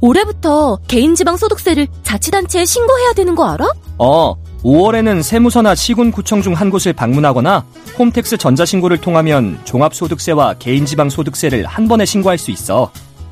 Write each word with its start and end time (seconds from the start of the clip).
올해부터 0.00 0.78
개인지방 0.88 1.36
소득세를 1.36 1.86
자치단체에 2.02 2.64
신고해야 2.64 3.12
되는 3.12 3.34
거 3.34 3.44
알아? 3.50 3.66
어, 3.98 4.34
5월에는 4.62 5.22
세무서나 5.22 5.74
시군구청 5.74 6.42
중 6.42 6.54
한 6.54 6.70
곳을 6.70 6.92
방문하거나 6.92 7.64
홈택스 7.98 8.36
전자신고를 8.38 8.98
통하면 8.98 9.58
종합소득세와 9.64 10.54
개인지방소득세를 10.58 11.66
한 11.66 11.88
번에 11.88 12.04
신고할 12.04 12.38
수 12.38 12.50
있어. 12.50 12.90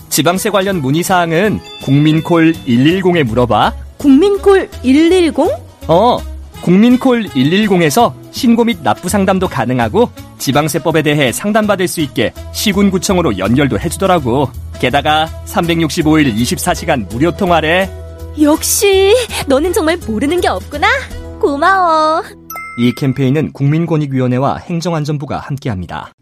지방세 0.09 0.51
관련 0.51 0.81
문의사항은 0.81 1.61
국민콜 1.83 2.55
110에 2.67 3.25
물어봐. 3.25 3.73
국민콜 3.99 4.69
110? 4.83 5.35
어, 5.89 6.19
국민콜 6.63 7.25
110에서 7.29 8.13
신고 8.31 8.65
및 8.65 8.79
납부 8.83 9.09
상담도 9.09 9.49
가능하고 9.49 10.11
지방세법에 10.39 11.03
대해 11.03 11.33
상담받을 11.33 11.89
수 11.89 12.01
있게 12.01 12.33
시군구청으로 12.53 13.39
연결도 13.39 13.79
해주더라고. 13.79 14.51
게다가 14.81 15.29
365일 15.47 16.35
24시간 16.35 17.09
무료 17.09 17.37
통화래. 17.37 17.91
역시 18.41 19.15
너는 19.47 19.73
정말 19.73 19.97
모르는 19.97 20.41
게 20.41 20.49
없구나. 20.49 20.87
고마워. 21.41 22.23
이 22.79 22.93
캠페인은 22.97 23.53
국민권익위원회와 23.53 24.59
행정안전부가 24.59 25.39
함께합니다. 25.39 26.13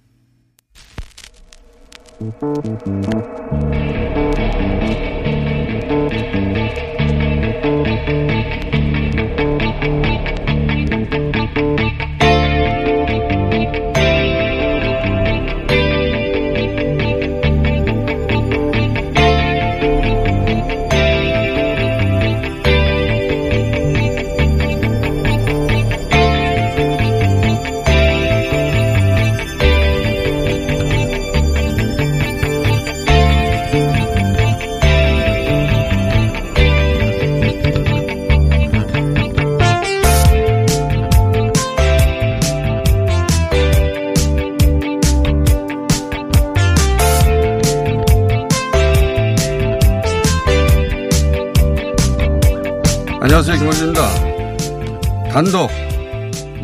안녕하세요. 53.49 53.95
김원준입니다. 53.95 55.31
단독 55.31 55.71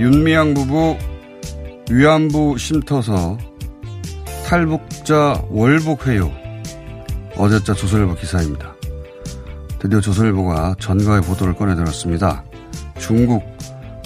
윤미향 0.00 0.52
부부 0.54 0.96
위안부 1.88 2.58
쉼터서 2.58 3.38
탈북자 4.44 5.40
월북 5.48 6.08
회유 6.08 6.28
어제자 7.36 7.72
조선일보 7.72 8.16
기사입니다. 8.16 8.74
드디어 9.78 10.00
조선일보가 10.00 10.74
전가의 10.80 11.22
보도를 11.22 11.54
꺼내들었습니다. 11.54 12.44
중국 12.98 13.44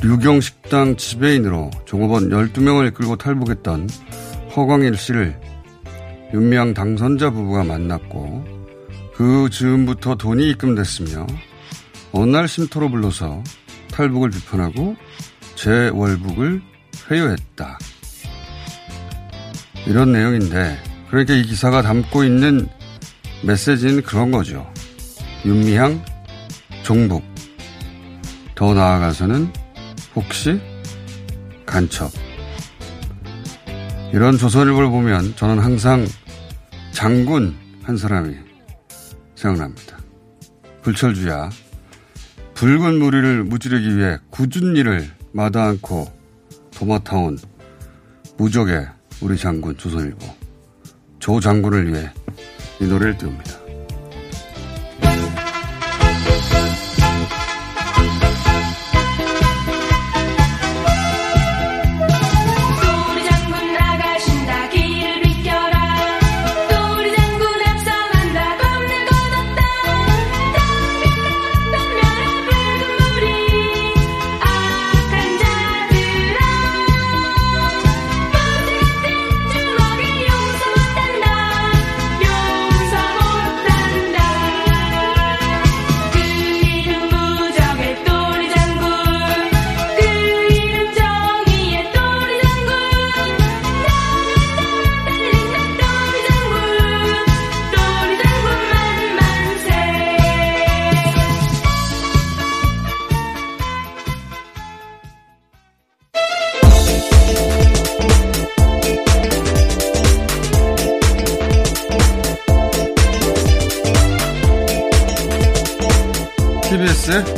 류경 0.03 0.43
식당 0.43 0.97
지배인으로 0.97 1.71
종업원 1.87 2.29
12명을 2.29 2.89
이끌고 2.89 3.17
탈북했던 3.17 3.89
허광일 4.55 4.99
씨를 4.99 5.41
윤미향 6.35 6.75
당선자 6.75 7.31
부부가 7.31 7.65
만났고 7.65 8.45
그 9.15 9.49
즈음부터 9.51 10.17
돈이 10.17 10.51
입금됐으며 10.51 11.27
어느 12.17 12.31
날 12.31 12.49
쉼터로 12.49 12.91
불러서 12.91 13.45
탈북을 13.91 14.31
비판하고 14.31 14.97
재월북을 15.55 16.63
회유했다. 17.11 17.79
이런 19.87 20.13
내용인데, 20.13 20.79
그러니까 21.11 21.35
이 21.35 21.43
기사가 21.43 21.83
담고 21.83 22.25
있는 22.25 22.69
메시지는 23.43 24.03
그런 24.03 24.31
거죠. 24.31 24.67
윤미향, 25.45 26.03
종북. 26.83 27.23
더 28.55 28.73
나아가서는 28.73 29.53
혹시 30.15 30.59
간첩. 31.67 32.11
이런 34.15 34.39
조선일보를 34.39 34.89
보면 34.89 35.37
저는 35.37 35.59
항상 35.59 36.07
장군 36.93 37.55
한 37.83 37.99
사람이 37.99 38.35
생각납니다. 39.35 39.99
불철주야. 40.81 41.51
붉은 42.57 42.99
무리를 42.99 43.45
무찌르기 43.45 43.99
위해 43.99 44.19
굳은 44.31 44.77
일을 44.77 45.11
마다 45.33 45.67
않고 45.67 46.11
도맡아온 46.75 47.39
무적의 48.39 48.89
우리 49.21 49.37
장군 49.37 49.77
조선일보 49.77 50.27
조 51.19 51.39
장군을 51.39 51.93
위해 51.93 52.11
이 52.81 52.87
노래를 52.87 53.19
띄웁니다. 53.19 53.66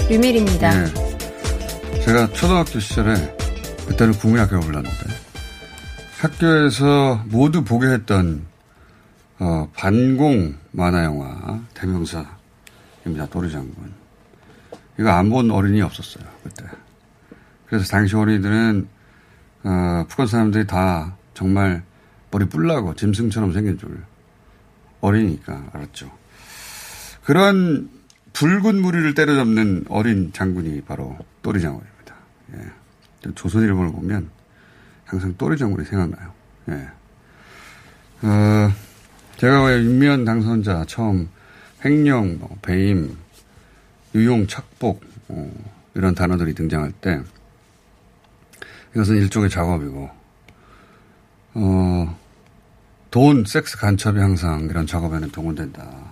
류밀입니다. 0.08 0.84
예. 0.84 2.00
제가 2.02 2.32
초등학교 2.32 2.78
시절에 2.80 3.14
그때는 3.86 4.14
국민학교를 4.14 4.60
불렀는데 4.62 4.96
학교에서 6.20 7.22
모두 7.26 7.62
보게 7.64 7.88
했던 7.88 8.46
어, 9.38 9.68
반공 9.76 10.56
만화 10.72 11.04
영화 11.04 11.60
대명사입니다. 11.74 13.26
도리장군. 13.30 13.92
이거 14.98 15.10
안 15.10 15.28
본 15.30 15.50
어린이 15.50 15.80
없었어요. 15.82 16.24
그때. 16.42 16.64
그래서 17.66 17.86
당시 17.86 18.16
어린이들은 18.16 18.88
어, 19.64 20.04
북한 20.08 20.26
사람들이 20.26 20.66
다 20.66 21.16
정말 21.34 21.82
머리 22.30 22.46
뿔나고 22.46 22.94
짐승처럼 22.94 23.52
생긴 23.52 23.78
줄 23.78 24.02
어리니까 25.00 25.64
알았죠. 25.72 26.10
그런 27.24 27.90
붉은 28.38 28.80
무리를 28.80 29.14
때려잡는 29.14 29.86
어린 29.88 30.32
장군이 30.32 30.82
바로 30.82 31.18
또리 31.42 31.60
장군입니다. 31.60 32.14
예. 32.54 33.32
조선일보를 33.34 33.90
보면 33.90 34.30
항상 35.04 35.34
또리 35.36 35.58
장군이 35.58 35.84
생각나요. 35.84 36.32
예. 36.68 36.88
어, 38.22 38.72
제가 39.38 39.64
왜 39.64 39.82
윤미현 39.82 40.24
당선자 40.24 40.84
처음 40.86 41.28
횡령, 41.84 42.38
뭐, 42.38 42.56
배임, 42.62 43.16
유용, 44.14 44.46
착복 44.46 45.02
어, 45.30 45.52
이런 45.94 46.14
단어들이 46.14 46.54
등장할 46.54 46.92
때 46.92 47.20
이것은 48.94 49.16
일종의 49.16 49.50
작업이고 49.50 50.10
어, 51.54 52.18
돈, 53.10 53.44
섹스 53.44 53.76
간첩이 53.78 54.20
항상 54.20 54.68
이런 54.70 54.86
작업에는 54.86 55.32
동원된다. 55.32 56.07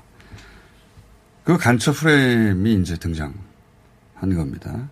그 1.47 1.57
간첩 1.57 1.95
프레임이 1.95 2.75
이제 2.75 2.97
등장한 2.97 3.37
겁니다. 4.35 4.91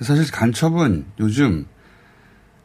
사실 0.00 0.28
간첩은 0.32 1.06
요즘 1.20 1.64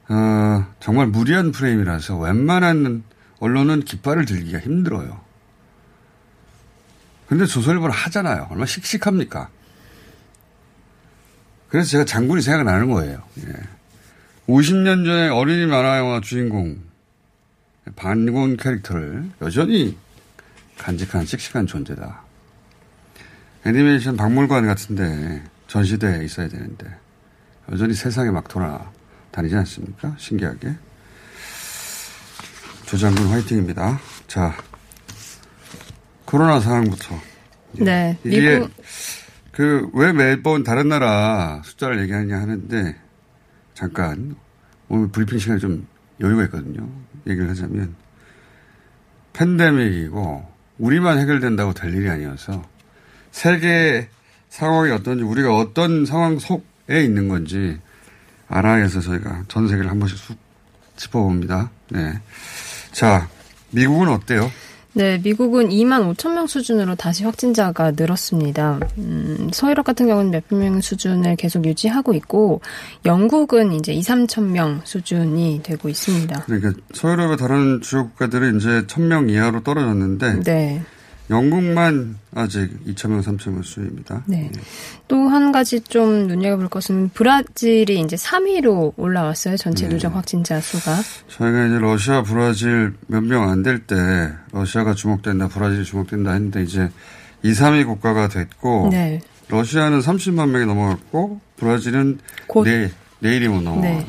어, 0.10 0.66
정말 0.80 1.06
무리한 1.06 1.52
프레임이라서 1.52 2.18
웬만한 2.18 3.04
언론은 3.40 3.82
깃발을 3.82 4.26
들기가 4.26 4.58
힘들어요. 4.60 5.22
근데 7.28 7.46
조선일보는 7.46 7.94
하잖아요. 7.94 8.48
얼마나 8.50 8.66
씩씩합니까? 8.66 9.50
그래서 11.68 11.90
제가 11.90 12.06
장군이 12.06 12.42
생각나는 12.42 12.90
거예요. 12.90 13.22
예. 13.46 13.54
50년 14.48 15.06
전에 15.06 15.30
어린이 15.30 15.68
만화 15.68 16.00
영화 16.00 16.22
주인공 16.22 16.82
반군 17.96 18.58
캐릭터를 18.58 19.30
여전히 19.44 19.96
간직한 20.80 21.24
씩씩한 21.28 21.68
존재다. 21.68 22.27
애니메이션 23.66 24.16
박물관 24.16 24.66
같은데 24.66 25.44
전시대에 25.68 26.24
있어야 26.24 26.48
되는데 26.48 26.88
여전히 27.72 27.94
세상에 27.94 28.32
막 28.32 28.48
돌아다니지 28.48 29.56
않습니까? 29.56 30.16
신기하게. 30.18 30.76
조장군 32.86 33.28
화이팅입니다. 33.28 34.00
자, 34.28 34.56
코로나 36.24 36.60
상황부터. 36.60 37.20
네. 37.74 38.18
이게 38.24 38.60
미국 38.60 38.72
그왜 39.52 40.14
매번 40.14 40.64
다른 40.64 40.88
나라 40.88 41.62
숫자를 41.66 42.00
얘기하냐 42.04 42.40
하는데 42.40 42.96
잠깐 43.74 44.36
오늘 44.88 45.10
브리핑 45.10 45.40
시간에 45.40 45.60
좀 45.60 45.86
여유가 46.22 46.44
있거든요. 46.46 46.88
얘기를 47.28 47.50
하자면 47.50 47.96
팬데믹이고 49.34 50.50
우리만 50.78 51.20
해결된다고 51.20 51.74
될 51.74 51.94
일이 51.94 52.10
아니어서 52.10 52.64
세계 53.32 54.10
상황이 54.50 54.92
어떤지 54.92 55.24
우리가 55.24 55.56
어떤 55.56 56.06
상황 56.06 56.40
속에 56.40 57.04
있는 57.04 57.28
건지 57.28 57.78
알아야 58.48 58.84
해서 58.84 59.02
저희가 59.02 59.44
전 59.48 59.68
세계를 59.68 59.90
한 59.90 60.00
번씩 60.00 60.18
쑥 60.18 60.38
짚어봅니다. 60.96 61.70
네. 61.90 62.20
자, 62.92 63.30
미국은 63.72 64.10
어때요? 64.10 64.50
네, 64.94 65.20
미국은 65.24 65.70
2만 65.70 66.16
5천 66.16 66.34
명 66.34 66.48
수준으로 66.48 66.96
다시 66.96 67.24
확진자가 67.24 67.92
늘었습니다. 67.96 68.80
음, 68.98 69.48
서유럽 69.54 69.86
같은 69.86 70.08
경우는 70.08 70.32
몇백 70.32 70.58
명 70.58 70.82
수준을 70.82 71.36
계속 71.36 71.66
유지하고 71.66 72.16
있고, 72.16 72.62
영국은 73.06 73.74
이제 73.74 73.94
2, 73.94 74.02
3천 74.02 74.46
명 74.46 74.82
수준이 74.86 75.62
되고 75.62 75.88
있습니다. 75.88 76.42
그러니까 76.46 76.74
서유럽의 76.96 77.38
다른 77.38 77.80
주요 77.82 78.06
국가들은 78.06 78.58
이제 78.58 78.88
1000명 78.88 79.30
이하로 79.30 79.62
떨어졌는데 79.62 80.40
네. 80.42 80.82
영국만 81.30 82.18
아직 82.34 82.70
2,000명, 82.86 83.22
3,000명 83.22 83.64
수준입니다. 83.64 84.24
네. 84.28 84.50
또한 85.08 85.52
가지 85.52 85.82
좀 85.82 86.28
눈여겨볼 86.28 86.70
것은 86.70 87.10
브라질이 87.14 88.00
이제 88.00 88.16
3위로 88.16 88.94
올라왔어요. 88.96 89.58
전체 89.58 89.88
네. 89.88 89.96
누적 89.96 90.16
확진자 90.16 90.60
수가. 90.62 90.96
저희가 91.28 91.66
이제 91.68 91.80
러시아, 91.80 92.24
브라질 92.24 92.94
몇 93.08 93.24
명 93.24 93.50
안 93.50 93.62
될 93.64 93.86
때 93.86 93.96
러시아가 94.54 94.94
주목된다, 94.94 95.50
브라질이 95.50 95.84
주목된다 95.84 96.32
했는데 96.32 96.64
이제 96.64 96.90
2, 97.44 97.52
3위 97.52 97.86
국가가 97.86 98.30
됐고 98.30 98.90
네. 98.92 99.20
러시아는 99.50 100.00
30만 100.00 100.50
명이 100.50 100.66
넘어갔고 100.66 101.42
브라질은 101.58 102.20
곧. 102.48 102.64
내, 102.64 102.90
내일이면 103.20 103.64
넘어갈 103.66 103.92
네. 103.92 104.08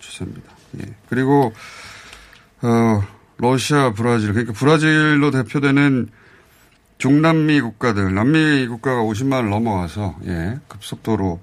추세입니다. 0.00 0.50
예. 0.80 0.84
그리고 1.08 1.52
어, 2.60 3.02
러시아, 3.38 3.92
브라질 3.94 4.32
그러니까 4.32 4.52
브라질로 4.52 5.30
대표되는 5.30 6.08
중남미 6.98 7.60
국가들, 7.60 8.12
남미 8.14 8.66
국가가 8.66 9.02
50만을 9.02 9.48
넘어가서 9.50 10.16
예, 10.26 10.58
급속도로 10.68 11.40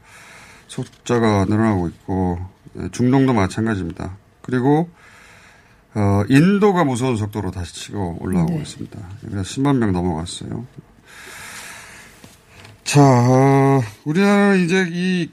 숫자가 0.68 1.46
늘어나고 1.46 1.88
있고 1.90 2.40
예, 2.78 2.90
중동도 2.92 3.34
마찬가지입니다. 3.34 4.18
그리고 4.42 4.90
어, 5.94 6.24
인도가 6.28 6.84
무서운 6.84 7.16
속도로 7.16 7.52
다시 7.52 7.74
치고 7.74 8.18
올라오고 8.20 8.54
네. 8.54 8.60
있습니다. 8.62 9.00
그래서 9.22 9.42
10만 9.44 9.78
명 9.78 9.94
넘어갔어요. 9.94 10.66
자, 12.84 13.02
어, 13.02 13.82
우리나라는 14.04 14.66
이제 14.66 14.86
이 14.92 15.30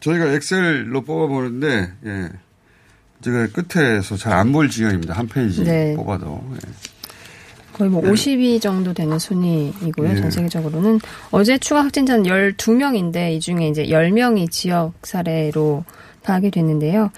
저희가 0.00 0.26
엑셀로 0.26 1.02
뽑아보는데 1.02 1.92
예, 2.06 2.28
제가 3.22 3.48
끝에서 3.48 4.16
잘 4.16 4.34
안 4.34 4.52
보일 4.52 4.70
지경입니다. 4.70 5.14
한 5.14 5.26
페이지 5.26 5.64
네. 5.64 5.96
뽑아도. 5.96 6.48
예. 6.54 6.95
거의 7.76 7.90
뭐 7.90 8.00
50위 8.02 8.60
정도 8.60 8.94
되는 8.94 9.18
순위이고요. 9.18 10.08
네. 10.08 10.16
전 10.16 10.30
세계적으로는 10.30 10.98
어제 11.30 11.58
추가 11.58 11.84
확진자는 11.84 12.24
12명인데 12.24 13.34
이 13.34 13.40
중에 13.40 13.68
이제 13.68 13.84
10명이 13.84 14.50
지역 14.50 14.94
사례로 15.02 15.84
파악이 16.22 16.50
됐는데요. 16.50 17.10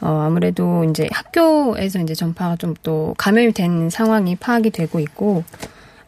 어, 0.00 0.22
아무래도 0.26 0.84
이제 0.84 1.08
학교에서 1.12 1.98
이제 2.00 2.14
전파가 2.14 2.56
좀 2.56 2.74
또 2.82 3.14
감염이 3.18 3.52
된 3.52 3.90
상황이 3.90 4.36
파악이 4.36 4.70
되고 4.70 5.00
있고 5.00 5.44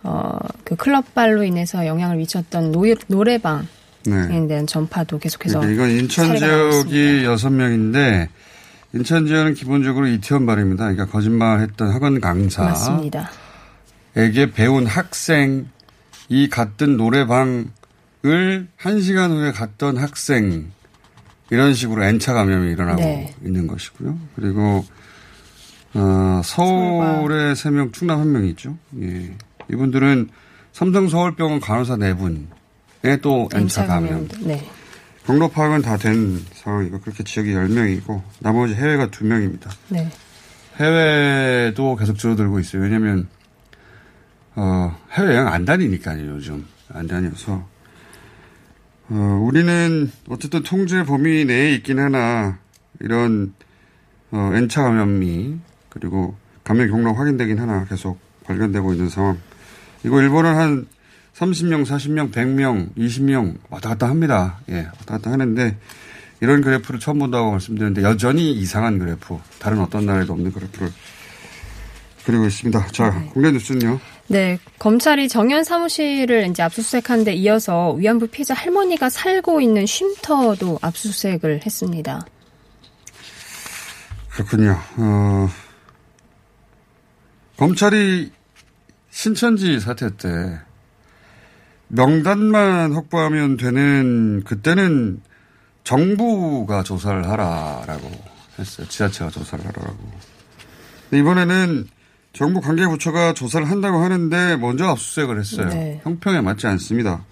어, 0.02 0.38
그 0.64 0.76
클럽발로 0.76 1.42
인해서 1.44 1.84
영향을 1.84 2.16
미쳤던 2.16 2.72
노, 2.72 2.84
노래방에 3.08 3.66
네. 4.06 4.46
대한 4.46 4.66
전파도 4.66 5.18
계속해서 5.18 5.60
그러니까 5.60 5.86
이건 5.86 5.98
인천 5.98 6.36
지역이 6.36 7.24
여섯 7.24 7.50
명인데 7.50 8.28
인천 8.94 9.26
지역은 9.26 9.54
기본적으로 9.54 10.06
이태원 10.06 10.46
발입니다. 10.46 10.92
그러니까 10.92 11.06
거짓말했던 11.06 11.90
학원 11.90 12.20
강사. 12.20 12.62
맞습니다. 12.64 13.30
에게 14.16 14.50
배운 14.52 14.86
학생이 14.86 15.66
갔던 16.50 16.96
노래방을 16.96 17.68
한 18.76 19.00
시간 19.00 19.30
후에 19.30 19.52
갔던 19.52 19.96
학생 19.98 20.70
이런 21.50 21.74
식으로 21.74 22.04
N차 22.04 22.32
감염이 22.34 22.70
일어나고 22.72 23.00
네. 23.00 23.34
있는 23.44 23.66
것이고요. 23.66 24.18
그리고 24.36 24.84
어, 25.94 26.40
서울에 26.44 27.54
세 27.56 27.70
명, 27.70 27.90
충남 27.92 28.20
한 28.20 28.30
명이죠. 28.32 28.76
예. 29.02 29.34
이분들은 29.72 30.28
삼성 30.72 31.08
서울병원 31.08 31.60
간호사 31.60 31.96
네 31.96 32.14
분에 32.14 33.16
또 33.22 33.48
N차 33.52 33.86
감염. 33.86 34.28
네. 34.42 34.68
경로 35.26 35.48
파악은 35.48 35.82
다 35.82 35.96
된 35.96 36.44
상황이고 36.54 37.00
그렇게 37.00 37.22
지역이 37.24 37.52
10명이고 37.52 38.22
나머지 38.40 38.74
해외가 38.74 39.08
2명입니다. 39.08 39.68
네. 39.88 40.08
해외도 40.78 41.96
계속 41.96 42.16
줄어들고 42.18 42.58
있어요. 42.60 42.82
왜냐면 42.82 43.28
어, 44.62 44.94
해외여행 45.12 45.48
안 45.48 45.64
다니니까요, 45.64 46.32
요즘. 46.32 46.66
안 46.90 47.06
다녀서. 47.06 47.66
어, 49.08 49.14
우리는 49.42 50.12
어쨌든 50.28 50.62
통제 50.62 51.02
범위 51.02 51.46
내에 51.46 51.72
있긴 51.76 51.98
하나, 51.98 52.58
이런, 53.00 53.54
어, 54.30 54.50
N차 54.52 54.82
감염이, 54.82 55.58
그리고 55.88 56.36
감염 56.62 56.90
경로 56.90 57.14
확인되긴 57.14 57.58
하나 57.58 57.86
계속 57.86 58.20
발견되고 58.44 58.92
있는 58.92 59.08
상황. 59.08 59.38
이거 60.04 60.20
일본은 60.20 60.54
한 60.54 60.86
30명, 61.34 61.86
40명, 61.86 62.30
100명, 62.30 62.94
20명 62.96 63.56
왔다 63.70 63.88
갔다 63.88 64.10
합니다. 64.10 64.60
예, 64.68 64.82
왔다 64.84 65.16
갔다 65.16 65.32
하는데, 65.32 65.78
이런 66.42 66.60
그래프를 66.60 67.00
처음 67.00 67.20
본다고 67.20 67.50
말씀드렸는데, 67.52 68.02
여전히 68.02 68.52
이상한 68.52 68.98
그래프, 68.98 69.38
다른 69.58 69.80
어떤 69.80 70.04
나라에도 70.04 70.34
없는 70.34 70.52
그래프를 70.52 70.90
그리고 72.26 72.44
있습니다. 72.44 72.88
자, 72.88 73.24
국내 73.32 73.50
뉴스는요? 73.50 73.98
네, 74.30 74.60
검찰이 74.78 75.28
정현 75.28 75.64
사무실을 75.64 76.46
이제 76.46 76.62
압수수색한 76.62 77.24
데 77.24 77.32
이어서 77.32 77.94
위안부 77.94 78.28
피해자 78.28 78.54
할머니가 78.54 79.10
살고 79.10 79.60
있는 79.60 79.86
쉼터도 79.86 80.78
압수수색을 80.80 81.62
했습니다. 81.66 82.24
그렇군요. 84.30 84.78
어, 84.98 85.48
검찰이 87.56 88.30
신천지 89.10 89.80
사태 89.80 90.16
때 90.16 90.60
명단만 91.88 92.92
확보하면 92.92 93.56
되는 93.56 94.44
그때는 94.44 95.20
정부가 95.82 96.84
조사를 96.84 97.28
하라라고 97.28 98.08
했어요. 98.60 98.86
지자체가 98.86 99.30
조사를 99.30 99.66
하라고. 99.66 99.98
이번에는 101.12 101.88
정부 102.32 102.60
관계부처가 102.60 103.34
조사를 103.34 103.68
한다고 103.70 103.98
하는데 104.02 104.56
먼저 104.56 104.86
압수수색을 104.88 105.38
했어요. 105.40 105.68
네. 105.68 106.00
형평에 106.04 106.40
맞지 106.40 106.66
않습니다. 106.68 107.24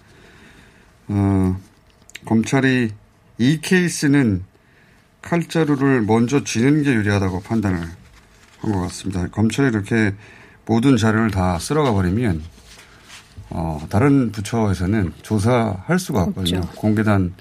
어, 1.07 1.57
검찰이 2.25 2.89
이 3.37 3.59
케이스는 3.61 4.43
칼자루를 5.21 6.01
먼저 6.01 6.43
쥐는 6.43 6.83
게 6.83 6.93
유리하다고 6.93 7.41
판단을 7.41 7.79
한 7.79 8.71
것 8.73 8.81
같습니다. 8.81 9.25
검찰이 9.27 9.69
이렇게 9.69 10.13
모든 10.65 10.97
자료를 10.97 11.31
다 11.31 11.57
쓸어가 11.59 11.93
버리면 11.93 12.43
어, 13.51 13.81
다른 13.89 14.31
부처에서는 14.33 15.13
조사할 15.21 15.97
수가 15.97 16.23
없거든요. 16.23 16.57
없죠. 16.59 16.71
공개된 16.75 17.33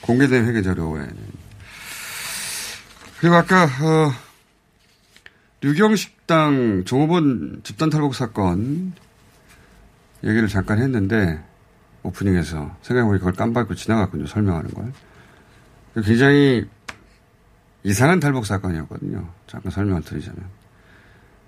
공개된 0.00 0.46
회계 0.46 0.62
자료에는 0.62 1.16
그리고 3.18 3.34
아까 3.34 3.64
어, 3.64 4.12
류경식당 5.62 6.84
종업원 6.86 7.60
집단 7.62 7.90
탈북 7.90 8.14
사건 8.14 8.92
얘기를 10.24 10.48
잠깐 10.48 10.78
했는데 10.78 11.42
오프닝에서 12.02 12.76
생각해보니 12.82 13.18
그걸 13.18 13.34
깜빡이고 13.34 13.74
지나갔군요. 13.74 14.26
설명하는 14.26 14.70
걸. 14.70 14.92
굉장히 16.02 16.64
이상한 17.82 18.20
탈북 18.20 18.46
사건이었거든요. 18.46 19.28
잠깐 19.46 19.70
설명을 19.70 20.02
드리자면. 20.02 20.44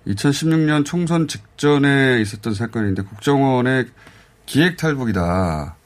2016년 0.06 0.84
총선 0.84 1.28
직전에 1.28 2.20
있었던 2.20 2.54
사건인데 2.54 3.02
국정원의 3.02 3.86
기획 4.46 4.76
탈북이다. 4.76 5.76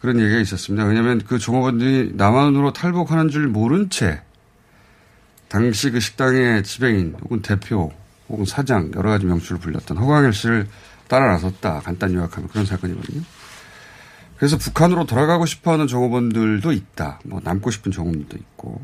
그런 0.00 0.18
얘기가 0.20 0.40
있었습니다. 0.40 0.84
왜냐하면 0.84 1.20
그 1.26 1.38
종업원들이 1.38 2.12
남한으로 2.14 2.72
탈북하는 2.72 3.28
줄 3.28 3.48
모른 3.48 3.90
채 3.90 4.22
당시 5.52 5.90
그 5.90 6.00
식당의 6.00 6.64
지배인 6.64 7.14
혹은 7.20 7.42
대표 7.42 7.92
혹은 8.30 8.46
사장 8.46 8.90
여러 8.96 9.10
가지 9.10 9.26
명칭을 9.26 9.60
불렸던 9.60 9.98
허광일 9.98 10.32
씨를 10.32 10.66
따라 11.08 11.30
나섰다. 11.32 11.80
간단히 11.80 12.14
요약하면 12.14 12.48
그런 12.48 12.64
사건이거든요. 12.64 13.20
그래서 14.38 14.56
북한으로 14.56 15.04
돌아가고 15.04 15.44
싶어하는 15.44 15.88
종업원들도 15.88 16.72
있다. 16.72 17.20
뭐 17.24 17.42
남고 17.44 17.70
싶은 17.70 17.92
종업원도 17.92 18.38
있고 18.38 18.80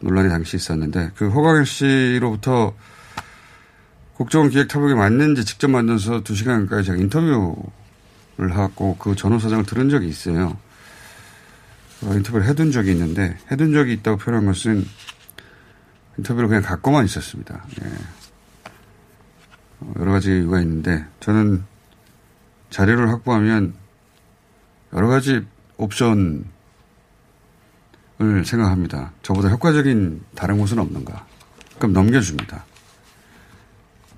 논란이 0.00 0.28
당시 0.28 0.58
있었는데 0.58 1.12
그 1.14 1.30
허광일 1.30 1.64
씨로부터 1.64 2.74
국정원 4.12 4.50
기획 4.50 4.68
탈북이 4.68 4.92
맞는지 4.92 5.46
직접 5.46 5.70
만나서 5.70 6.22
두 6.22 6.34
시간까지 6.34 6.84
제가 6.84 6.98
인터뷰를 6.98 7.56
하고 8.50 8.94
그 8.98 9.16
전후 9.16 9.40
사정을 9.40 9.64
들은 9.64 9.88
적이 9.88 10.08
있어요. 10.08 10.58
어, 12.02 12.12
인터뷰를 12.12 12.46
해둔 12.46 12.72
적이 12.72 12.90
있는데 12.92 13.38
해둔 13.50 13.72
적이 13.72 13.94
있다고 13.94 14.18
표현한 14.18 14.44
것은 14.44 14.86
인터뷰를 16.18 16.48
그냥 16.48 16.62
갖고만 16.62 17.04
있었습니다. 17.04 17.64
예. 17.82 17.86
어, 19.80 19.92
여러 20.00 20.12
가지 20.12 20.30
이유가 20.30 20.60
있는데 20.60 21.04
저는 21.20 21.64
자료를 22.70 23.08
확보하면 23.10 23.74
여러 24.92 25.08
가지 25.08 25.44
옵션을 25.76 26.44
생각합니다. 28.44 29.12
저보다 29.22 29.48
효과적인 29.48 30.24
다른 30.34 30.58
곳은 30.58 30.78
없는가. 30.78 31.26
그럼 31.78 31.92
넘겨줍니다. 31.92 32.64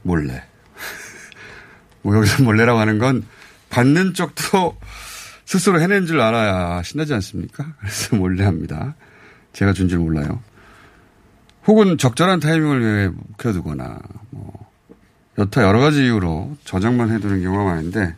몰래. 0.02 0.42
뭐 2.02 2.16
여기서 2.16 2.42
몰래라고 2.42 2.78
하는 2.78 2.98
건 2.98 3.26
받는 3.68 4.14
쪽도 4.14 4.78
스스로 5.44 5.80
해낸 5.80 6.06
줄 6.06 6.20
알아야 6.20 6.82
신나지 6.82 7.12
않습니까? 7.14 7.74
그래서 7.80 8.16
몰래 8.16 8.44
합니다. 8.44 8.94
제가 9.52 9.72
준 9.74 9.88
줄 9.88 9.98
몰라요. 9.98 10.40
혹은 11.66 11.98
적절한 11.98 12.40
타이밍을 12.40 12.80
위해 12.80 13.08
묵혀두거나 13.08 13.98
뭐 14.30 14.52
여타 15.38 15.62
여러 15.62 15.80
가지 15.80 16.04
이유로 16.04 16.56
저장만 16.64 17.10
해두는 17.10 17.42
경우가 17.42 17.64
많은데 17.64 18.14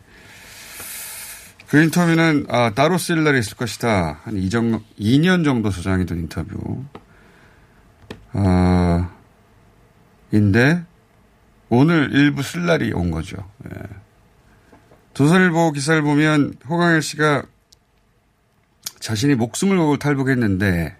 그 1.67 1.81
인터뷰는 1.81 2.45
아, 2.49 2.71
따로 2.75 2.99
쓸 2.99 3.23
날이 3.23 3.39
있을 3.39 3.57
것이다. 3.57 4.19
한 4.23 4.35
2정, 4.35 4.79
2년 4.99 5.43
정도 5.43 5.71
저장해둔 5.71 6.19
인터뷰. 6.19 6.83
어, 8.33 9.09
인데 10.31 10.83
오늘 11.69 12.11
일부 12.13 12.43
쓸 12.43 12.67
날이 12.67 12.93
온 12.93 13.09
거죠. 13.09 13.37
예. 13.65 13.81
조선일보 15.15 15.71
기사를 15.71 15.99
보면 16.03 16.53
호강일 16.69 17.01
씨가 17.01 17.43
자신이 18.99 19.33
목숨을 19.33 19.75
걸고 19.77 19.97
탈북했는데 19.97 20.95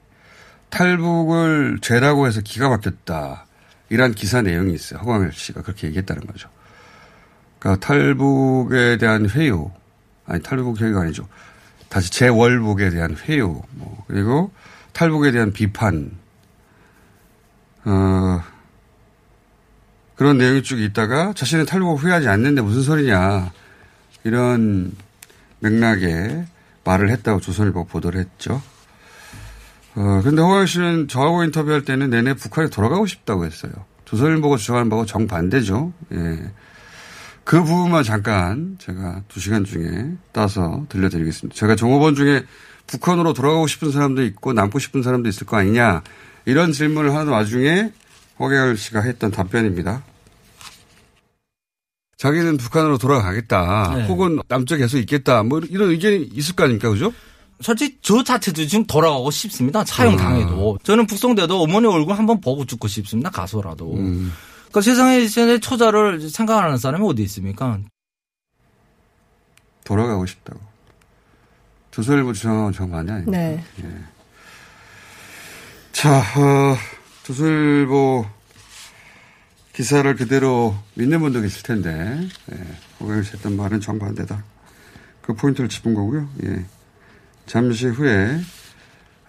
탈북을 0.73 1.77
죄라고 1.81 2.25
해서 2.25 2.41
기가 2.41 2.67
막혔다. 2.67 3.45
이란 3.89 4.11
기사 4.11 4.41
내용이 4.41 4.73
있어요. 4.73 4.99
허광일 5.01 5.31
씨가 5.31 5.61
그렇게 5.61 5.85
얘기했다는 5.85 6.25
거죠. 6.25 6.49
그러니까 7.59 7.85
탈북에 7.85 8.97
대한 8.97 9.29
회유, 9.29 9.69
아니 10.25 10.41
탈북 10.41 10.81
회유가 10.81 11.01
아니죠. 11.01 11.27
다시 11.89 12.09
재월북에 12.09 12.89
대한 12.89 13.15
회유, 13.15 13.61
뭐 13.73 14.03
그리고 14.07 14.51
탈북에 14.93 15.31
대한 15.31 15.53
비판, 15.53 16.11
어, 17.85 18.41
그런 20.15 20.39
내용이 20.39 20.63
쭉 20.63 20.79
있다가 20.79 21.33
자신은 21.33 21.67
탈북을 21.67 21.97
후회하지 21.97 22.27
않는데 22.29 22.61
무슨 22.61 22.81
소리냐 22.81 23.51
이런 24.23 24.91
맥락에 25.59 26.47
말을 26.83 27.11
했다고 27.11 27.41
조선일보 27.41 27.85
보도를 27.85 28.19
했죠. 28.19 28.59
어, 29.95 30.21
근데 30.23 30.41
허광 30.41 30.65
씨는 30.65 31.07
저하고 31.07 31.43
인터뷰할 31.43 31.83
때는 31.83 32.09
내내 32.09 32.33
북한에 32.33 32.69
돌아가고 32.69 33.05
싶다고 33.05 33.45
했어요. 33.45 33.71
조선일보가 34.05 34.57
주장하는 34.57 34.89
바하고 34.89 35.05
정반대죠. 35.05 35.93
예. 36.13 36.51
그 37.43 37.61
부분만 37.63 38.03
잠깐 38.03 38.77
제가 38.79 39.23
두 39.27 39.39
시간 39.39 39.65
중에 39.65 40.13
따서 40.31 40.85
들려드리겠습니다. 40.89 41.57
제가 41.57 41.75
종업원 41.75 42.15
중에 42.15 42.45
북한으로 42.87 43.33
돌아가고 43.33 43.67
싶은 43.67 43.91
사람도 43.91 44.23
있고 44.23 44.53
남고 44.53 44.79
싶은 44.79 45.03
사람도 45.03 45.29
있을 45.29 45.45
거 45.45 45.57
아니냐 45.57 46.03
이런 46.45 46.71
질문을 46.71 47.13
하는 47.13 47.31
와중에 47.31 47.91
허경열 48.39 48.77
씨가 48.77 49.01
했던 49.01 49.31
답변입니다. 49.31 50.03
자기는 52.17 52.55
북한으로 52.57 52.97
돌아가겠다. 52.97 53.95
네. 53.95 54.07
혹은 54.07 54.39
남쪽에 54.47 54.83
계속 54.83 54.97
있겠다. 54.99 55.43
뭐 55.43 55.59
이런 55.69 55.89
의견이 55.89 56.29
있을 56.33 56.55
거 56.55 56.63
아닙니까? 56.63 56.89
그죠? 56.89 57.13
솔직히 57.63 57.97
저 58.01 58.23
자체도 58.23 58.65
지금 58.67 58.85
돌아가고 58.85 59.31
싶습니다. 59.31 59.83
차용 59.83 60.17
당해도. 60.17 60.77
저는 60.83 61.07
북송돼도 61.07 61.61
어머니 61.61 61.87
얼굴 61.87 62.15
한번 62.15 62.41
보고 62.41 62.65
죽고 62.65 62.87
싶습니다. 62.87 63.29
가서라도. 63.29 63.91
그러니까 63.93 64.81
세상에 64.81 65.21
이제 65.21 65.59
초자를 65.59 66.29
생각하는 66.29 66.77
사람이 66.77 67.05
어디 67.07 67.23
있습니까? 67.23 67.79
돌아가고 69.83 70.25
싶다고. 70.25 70.59
조선일보 71.91 72.33
주장하고 72.33 72.71
정반대 72.71 73.11
아닙니까? 73.11 73.37
네. 73.37 73.63
자, 75.91 76.17
어, 76.17 76.75
조선일보 77.23 78.25
기사를 79.73 80.15
그대로 80.15 80.75
믿는 80.95 81.19
분도 81.19 81.41
계실 81.41 81.63
텐데, 81.63 82.19
예, 82.51 82.57
호경을 82.99 83.25
했던 83.25 83.55
말은 83.57 83.79
정반대다. 83.79 84.43
그 85.21 85.33
포인트를 85.33 85.69
짚은 85.69 85.93
거고요. 85.93 86.29
예. 86.45 86.65
잠시 87.45 87.87
후에, 87.87 88.39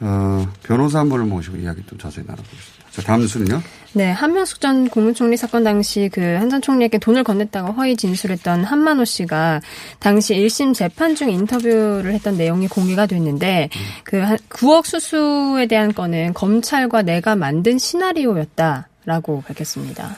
어, 0.01 0.47
변호사 0.63 1.01
한 1.01 1.09
분을 1.09 1.25
모시고 1.27 1.57
이야기 1.57 1.83
좀 1.87 1.99
자세히 1.99 2.25
나눠보겠습니다. 2.27 2.85
자, 2.91 3.03
다음 3.03 3.21
뉴스는요? 3.23 3.61
네, 3.95 4.11
한명숙 4.11 4.61
전 4.61 4.89
국무총리 4.89 5.37
사건 5.37 5.63
당시 5.65 6.09
그 6.13 6.21
한전 6.21 6.63
총리에게 6.63 6.99
돈을 6.99 7.23
건넸다가 7.25 7.77
허위 7.77 7.97
진술했던 7.97 8.65
한만호 8.65 9.05
씨가 9.05 9.61
당시 10.01 10.35
1심 10.35 10.75
재판 10.75 11.15
중 11.15 11.31
인터뷰를 11.31 12.13
했던 12.13 12.37
내용이 12.37 12.67
공개가 12.69 13.07
됐는데 13.07 13.69
그한 14.05 14.37
9억 14.49 14.85
수수에 14.87 15.67
대한 15.67 15.93
건은 15.95 16.35
검찰과 16.35 17.03
내가 17.03 17.37
만든 17.37 17.79
시나리오였다라고 17.79 19.43
밝혔습니다. 19.47 20.17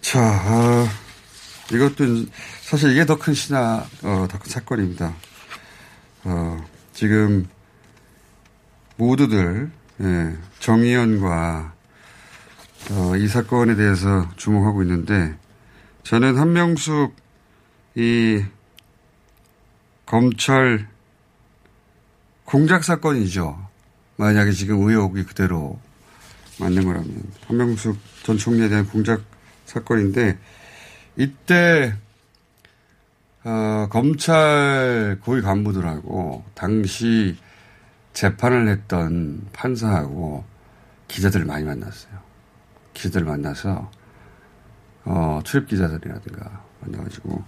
자, 0.00 0.20
어, 0.20 0.86
이것도 1.74 2.26
사실 2.62 2.90
이게 2.92 3.04
더 3.06 3.16
큰 3.16 3.34
시나, 3.34 3.84
어, 4.02 4.26
더 4.30 4.38
큰 4.38 4.50
사건입니다. 4.50 5.14
어, 6.24 6.64
지금 6.92 7.48
모두들, 8.96 9.70
예, 10.00 10.36
정의연과 10.58 11.72
어, 12.90 13.16
이 13.16 13.28
사건에 13.28 13.76
대해서 13.76 14.28
주목하고 14.36 14.82
있는데 14.82 15.36
저는 16.02 16.36
한명숙 16.36 17.14
이 17.94 18.44
검찰 20.06 20.88
공작 22.44 22.84
사건이죠. 22.84 23.68
만약에 24.16 24.52
지금 24.52 24.86
의혹이 24.86 25.24
그대로 25.24 25.80
맞는 26.58 26.84
거라면 26.84 27.22
한명숙 27.46 27.98
전 28.24 28.36
총리에 28.36 28.68
대한 28.68 28.86
공작 28.86 29.22
사건인데 29.64 30.38
이때 31.16 31.96
어, 33.44 33.88
검찰 33.90 35.18
고위 35.22 35.42
간부들하고 35.42 36.44
당시 36.54 37.36
재판을 38.12 38.68
했던 38.68 39.44
판사하고 39.52 40.44
기자들을 41.08 41.44
많이 41.44 41.64
만났어요. 41.64 42.12
기자들을 42.94 43.26
만나서 43.26 43.90
어, 45.04 45.40
출입 45.44 45.68
기자들이라든가 45.68 46.62
만나가지고 46.80 47.42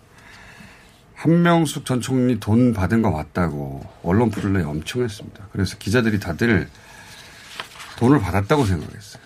한명숙 1.14 1.86
전 1.86 2.00
총리 2.00 2.40
돈 2.40 2.72
받은 2.72 3.00
거 3.00 3.10
맞다고 3.10 3.86
언론 4.02 4.30
플레이 4.30 4.64
엄청 4.64 5.02
했습니다. 5.02 5.46
그래서 5.52 5.78
기자들이 5.78 6.18
다들 6.18 6.68
돈을 7.98 8.18
받았다고 8.18 8.66
생각했어요. 8.66 9.22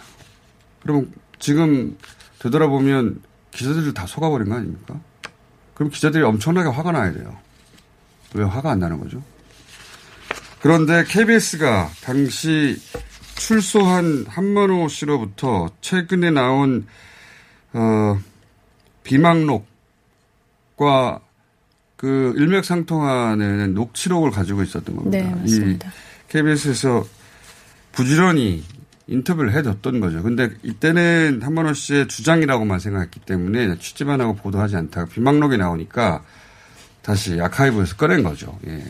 그럼 0.83 1.13
지금 1.39 1.97
되돌아보면 2.41 3.23
기자들도 3.53 3.95
다 3.95 4.07
속아버린 4.07 4.51
거 4.51 4.57
아닙니까? 4.57 5.01
그럼 5.79 5.91
기자들이 5.91 6.25
엄청나게 6.25 6.69
화가 6.69 6.93
나야 6.93 7.13
돼요. 7.13 7.37
왜 8.35 8.45
화가 8.45 8.73
안 8.73 8.81
나는 8.81 8.99
거죠? 8.99 9.23
그런데 10.61 11.05
KBS가 11.05 11.89
당시 12.03 12.77
출소한 13.37 14.27
한만호 14.29 14.89
씨로부터 14.89 15.71
최근에 15.81 16.33
나온 16.33 16.85
어, 17.73 18.19
비망록과 19.05 19.63
그 21.97 22.35
일맥상통하는 22.37 23.73
녹취록을 23.75 24.33
가지고 24.33 24.65
있었던 24.65 24.97
겁니다. 24.97 25.17
네, 25.17 25.33
맞습니다. 25.33 25.89
이 25.89 25.93
KBS에서 26.29 27.07
부지런히 27.93 28.65
인터뷰를 29.09 29.53
해줬던 29.55 30.01
거죠. 30.01 30.23
근데 30.23 30.51
이때는 30.63 31.41
한만호 31.43 31.73
씨의 31.73 32.09
주장이라고만 32.09 32.79
생각했기 32.79 33.21
때문에 33.21 33.79
취재만 33.79 34.21
하고 34.21 34.35
보도하지 34.37 34.77
않다가 34.77 35.07
비망록이 35.07 35.57
나오니까 35.57 36.23
다시 37.03 37.41
아카이브에서 37.41 37.97
꺼낸 37.97 38.23
거죠. 38.23 38.59
예. 38.67 38.85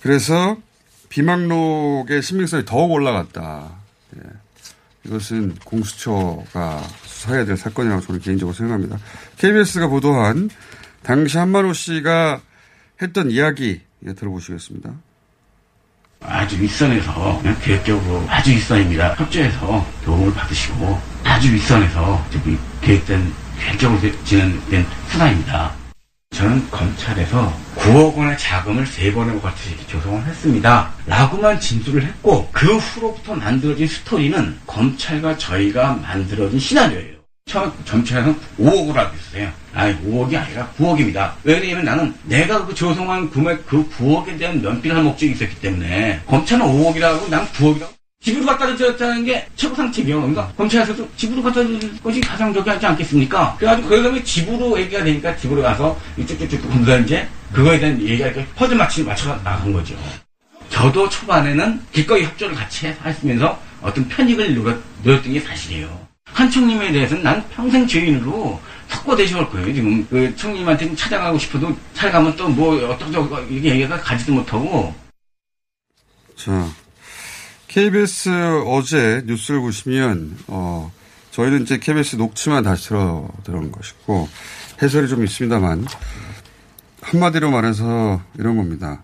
그래서 0.00 0.56
비망록의 1.10 2.22
신빙성이 2.22 2.64
더욱 2.64 2.90
올라갔다. 2.90 3.70
예. 4.16 4.20
이것은 5.04 5.56
공수처가 5.64 6.82
수사해야 7.04 7.44
될 7.44 7.56
사건이라고 7.56 8.00
저는 8.02 8.20
개인적으로 8.20 8.54
생각합니다. 8.54 8.98
KBS가 9.36 9.88
보도한 9.88 10.48
당시 11.02 11.36
한만호 11.36 11.74
씨가 11.74 12.40
했던 13.02 13.30
이야기 13.30 13.82
예, 14.06 14.14
들어보시겠습니다. 14.14 14.94
아주 16.26 16.60
윗선에서 16.60 17.38
그냥 17.40 17.56
계획적으로 17.62 18.24
아주 18.28 18.50
윗선입니다. 18.52 19.14
협조해서 19.14 19.86
도움을 20.04 20.34
받으시고 20.34 21.00
아주 21.24 21.52
윗선에서 21.52 22.24
계획된 22.80 23.32
계획적으로 23.58 24.00
진행된 24.24 24.86
수사입니다. 25.08 25.72
저는 26.32 26.70
검찰에서 26.70 27.52
9억 27.76 28.16
원의 28.16 28.38
자금을 28.38 28.86
세 28.86 29.12
번에 29.12 29.32
걸쳐서 29.38 29.68
이렇게 29.68 29.86
조성을 29.86 30.24
했습니다. 30.24 30.90
라고만 31.06 31.60
진술을 31.60 32.04
했고 32.04 32.48
그 32.52 32.76
후로부터 32.78 33.34
만들어진 33.34 33.86
스토리는 33.86 34.58
검찰과 34.66 35.36
저희가 35.36 35.94
만들어진 36.02 36.58
시나리오예요. 36.58 37.21
처음 37.52 37.70
점차에서 37.84 38.34
5억으로 38.58 38.96
알고 38.96 39.14
있었어요. 39.14 39.52
아니 39.74 39.94
5억이 39.98 40.34
아니라 40.36 40.66
9억입니다. 40.78 41.32
왜냐면 41.44 41.84
나는 41.84 42.14
내가 42.24 42.64
그 42.64 42.74
조성한 42.74 43.28
금액 43.28 43.66
그 43.66 43.86
9억에 43.90 44.38
대한 44.38 44.62
면피할 44.62 45.02
목적이 45.02 45.32
있었기 45.32 45.56
때문에 45.56 46.22
검찰은 46.26 46.64
5억이라고 46.64 47.28
난 47.28 47.46
9억이라고 47.48 47.92
집으로 48.22 48.46
갖다 48.46 48.74
줬다는 48.74 49.24
게 49.24 49.46
최고 49.54 49.74
상책이요. 49.74 50.16
그러니까 50.16 50.50
검찰에서도 50.56 51.06
집으로 51.16 51.42
갖다 51.42 51.62
줄 51.66 52.00
것이 52.02 52.20
가장 52.22 52.54
하지 52.54 52.86
않겠습니까? 52.86 53.56
그래가지고 53.58 53.88
그러면 53.88 54.24
집으로 54.24 54.80
얘기가 54.80 55.04
되니까 55.04 55.36
집으로 55.36 55.60
가서 55.60 55.98
이쪽저쪽 56.16 56.70
군다 56.70 56.96
이제 56.98 57.28
그거에 57.52 57.78
대한 57.78 58.00
얘기가 58.00 58.30
퍼즐 58.54 58.76
맞추 58.76 59.04
맞춰 59.04 59.34
나간 59.42 59.72
거죠. 59.72 59.94
저도 60.70 61.06
초반에는 61.08 61.82
기꺼이 61.92 62.22
협조를 62.22 62.54
같이 62.54 62.94
하시면서 63.02 63.60
어떤 63.82 64.08
편익을 64.08 64.54
노렸, 64.54 64.78
노렸던 65.02 65.32
게 65.32 65.40
사실이에요. 65.40 66.11
한 66.32 66.50
총님에 66.50 66.92
대해서는 66.92 67.22
난 67.22 67.48
평생 67.50 67.86
죄인으로 67.86 68.60
석고대시할 68.88 69.48
거예요. 69.50 69.72
지금 69.74 70.06
그 70.08 70.34
총님한테 70.36 70.86
좀 70.86 70.96
찾아가고 70.96 71.38
싶어도 71.38 71.74
찾아가면 71.94 72.36
또 72.36 72.48
뭐 72.48 72.76
어떻게 72.88 73.54
이게 73.54 73.70
얘기가 73.70 73.98
가지도 74.00 74.32
못하고 74.34 74.94
자, 76.36 76.66
KBS 77.68 78.28
어제 78.66 79.22
뉴스를 79.26 79.60
보시면, 79.60 80.36
어, 80.48 80.90
저희는 81.30 81.62
이제 81.62 81.78
KBS 81.78 82.16
녹취만 82.16 82.64
다시 82.64 82.88
들어, 82.88 83.28
들어온 83.44 83.70
것이고, 83.70 84.28
해설이 84.82 85.08
좀 85.08 85.22
있습니다만, 85.24 85.86
한마디로 87.00 87.50
말해서 87.50 88.20
이런 88.38 88.56
겁니다. 88.56 89.02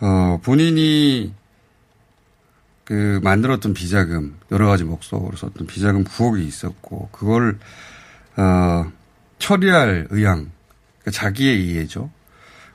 어, 0.00 0.38
본인이 0.42 1.34
그 2.86 3.20
만들었던 3.22 3.74
비자금, 3.74 4.38
여러 4.52 4.68
가지 4.68 4.84
목적으로 4.84 5.36
썼던 5.36 5.66
비자금 5.66 6.04
9억이 6.04 6.46
있었고, 6.46 7.08
그걸, 7.10 7.58
어, 8.36 8.90
처리할 9.40 10.06
의향, 10.10 10.50
그러니까 11.00 11.10
자기의 11.10 11.66
이해죠. 11.66 12.10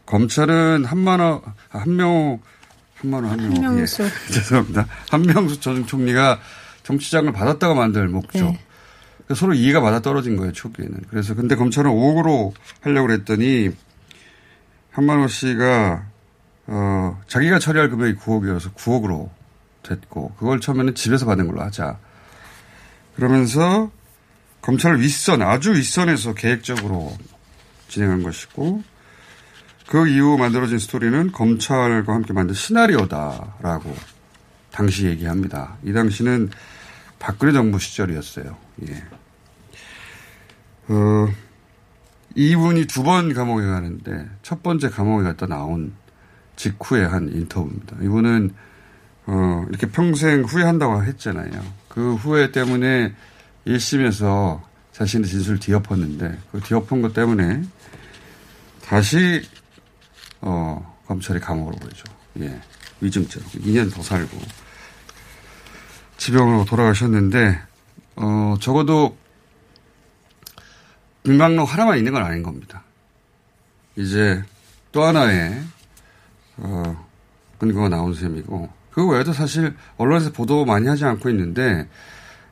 검찰은 0.05 0.83
한만원, 0.83 1.41
한명, 1.69 2.41
한만원, 2.95 3.31
한명. 3.31 3.63
한명수. 3.63 4.03
예, 4.03 4.09
죄송합니다. 4.33 4.85
한명수 5.09 5.61
전 5.61 5.87
총리가 5.87 6.41
정치장을 6.83 7.31
받았다고 7.31 7.73
만들 7.73 8.09
목적. 8.09 8.39
네. 8.39 8.59
그러니까 9.19 9.35
서로 9.35 9.53
이해가 9.53 9.79
맞아 9.79 10.01
떨어진 10.01 10.35
거예요, 10.35 10.51
초기에는. 10.51 11.03
그래서 11.09 11.35
근데 11.35 11.55
검찰은 11.55 11.89
5억으로 11.89 12.53
하려고 12.81 13.07
그랬더니 13.07 13.69
한만호 14.91 15.29
씨가 15.29 16.05
어, 16.67 17.21
자기가 17.27 17.59
처리할 17.59 17.89
금액이 17.89 18.19
9억이어서 18.19 18.73
9억으로 18.73 19.29
됐고 19.83 20.35
그걸 20.37 20.59
처음에는 20.59 20.95
집에서 20.95 21.25
받은 21.25 21.47
걸로 21.47 21.61
하자. 21.61 21.97
그러면서 23.15 23.91
검찰 24.61 24.99
윗선 24.99 25.41
아주 25.41 25.73
윗선에서 25.73 26.33
계획적으로 26.33 27.17
진행한 27.87 28.23
것이고 28.23 28.83
그 29.87 30.07
이후 30.07 30.37
만들어진 30.37 30.79
스토리는 30.79 31.31
검찰과 31.31 32.13
함께 32.13 32.31
만든 32.33 32.55
시나리오다라고 32.55 33.95
당시 34.71 35.05
얘기합니다. 35.07 35.77
이 35.83 35.91
당시는 35.91 36.49
박근혜 37.19 37.51
정부 37.51 37.77
시절이었어요. 37.79 38.55
예. 38.87 39.03
어, 40.87 41.27
이분이 42.35 42.85
두 42.85 43.03
번 43.03 43.33
감옥에 43.33 43.65
가는데 43.65 44.29
첫 44.41 44.63
번째 44.63 44.89
감옥에 44.89 45.23
갔다 45.23 45.45
나온 45.47 45.93
직후에 46.55 47.03
한 47.03 47.29
인터뷰입니다. 47.29 47.97
이분은 48.01 48.53
어, 49.33 49.65
이렇게 49.69 49.87
평생 49.87 50.41
후회한다고 50.43 51.05
했잖아요. 51.05 51.51
그 51.87 52.15
후회 52.15 52.51
때문에 52.51 53.13
1심에서 53.65 54.61
자신의 54.91 55.29
진술을 55.29 55.59
뒤엎었는데 55.59 56.37
그 56.51 56.59
뒤엎은 56.59 57.01
것 57.01 57.13
때문에 57.13 57.63
다시 58.83 59.41
어, 60.41 60.97
검찰이 61.07 61.39
감옥으로 61.39 61.77
보내죠. 61.77 62.03
예. 62.41 62.59
위증죄로 62.99 63.45
2년 63.45 63.93
더 63.93 64.03
살고 64.03 64.37
지병으로 66.17 66.65
돌아가셨는데 66.65 67.57
어, 68.17 68.55
적어도 68.59 69.15
빈방록 71.23 71.71
하나만 71.71 71.97
있는 71.97 72.11
건 72.11 72.23
아닌 72.23 72.43
겁니다. 72.43 72.83
이제 73.95 74.43
또 74.91 75.03
하나의 75.03 75.63
어, 76.57 77.07
근거가 77.59 77.87
나온 77.87 78.13
셈이고 78.13 78.80
그 78.91 79.07
외에도 79.07 79.33
사실 79.33 79.75
언론에서 79.97 80.31
보도 80.31 80.65
많이 80.65 80.87
하지 80.87 81.05
않고 81.05 81.29
있는데 81.29 81.87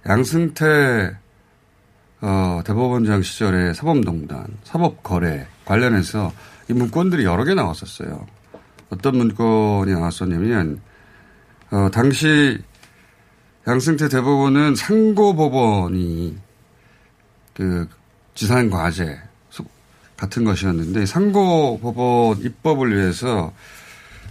양승태 0.08 1.16
어, 2.22 2.62
대법원장 2.66 3.22
시절에 3.22 3.74
사법농단, 3.74 4.46
사법거래 4.64 5.48
관련해서 5.66 6.34
이 6.70 6.74
문건들이 6.74 7.24
여러 7.24 7.44
개 7.44 7.54
나왔었어요. 7.54 8.26
어떤 8.90 9.18
문건이 9.18 9.92
나왔었냐면 9.92 10.82
어, 11.72 11.90
당시 11.92 12.58
양승태 13.68 14.10
대법원은 14.10 14.76
상고법원이 14.76 16.38
그 17.54 17.88
지산 18.34 18.70
과제 18.70 19.20
같은 20.18 20.44
것이었는데 20.44 21.06
상고법원 21.06 22.40
입법을 22.42 22.96
위해서 22.96 23.54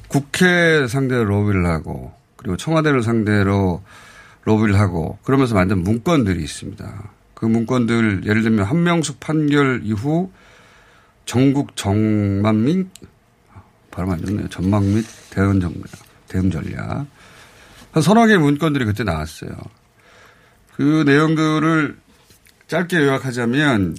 국회 0.09 0.87
상대로 0.88 1.25
로비를 1.25 1.66
하고 1.66 2.12
그리고 2.37 2.57
청와대를 2.57 3.03
상대로 3.03 3.83
로비를 4.44 4.79
하고 4.79 5.18
그러면서 5.23 5.55
만든 5.55 5.83
문건들이 5.83 6.42
있습니다. 6.42 7.11
그 7.35 7.47
문건들 7.47 8.23
예를 8.25 8.42
들면 8.42 8.64
한명숙 8.64 9.21
판결 9.21 9.83
이후 9.85 10.33
전국 11.25 11.77
정만 11.77 12.64
및 12.64 12.88
발음 13.90 14.11
안 14.11 14.25
좋네요. 14.25 14.49
전망 14.49 14.83
및 14.94 15.05
대응 15.31 15.61
전략, 15.61 15.83
대응 16.29 16.51
전략. 16.51 17.07
한 17.92 18.03
서너 18.03 18.27
개의 18.27 18.38
문건들이 18.38 18.85
그때 18.85 19.05
나왔어요. 19.05 19.51
그 20.75 21.03
내용들을 21.07 21.99
짧게 22.68 22.97
요약하자면 22.97 23.97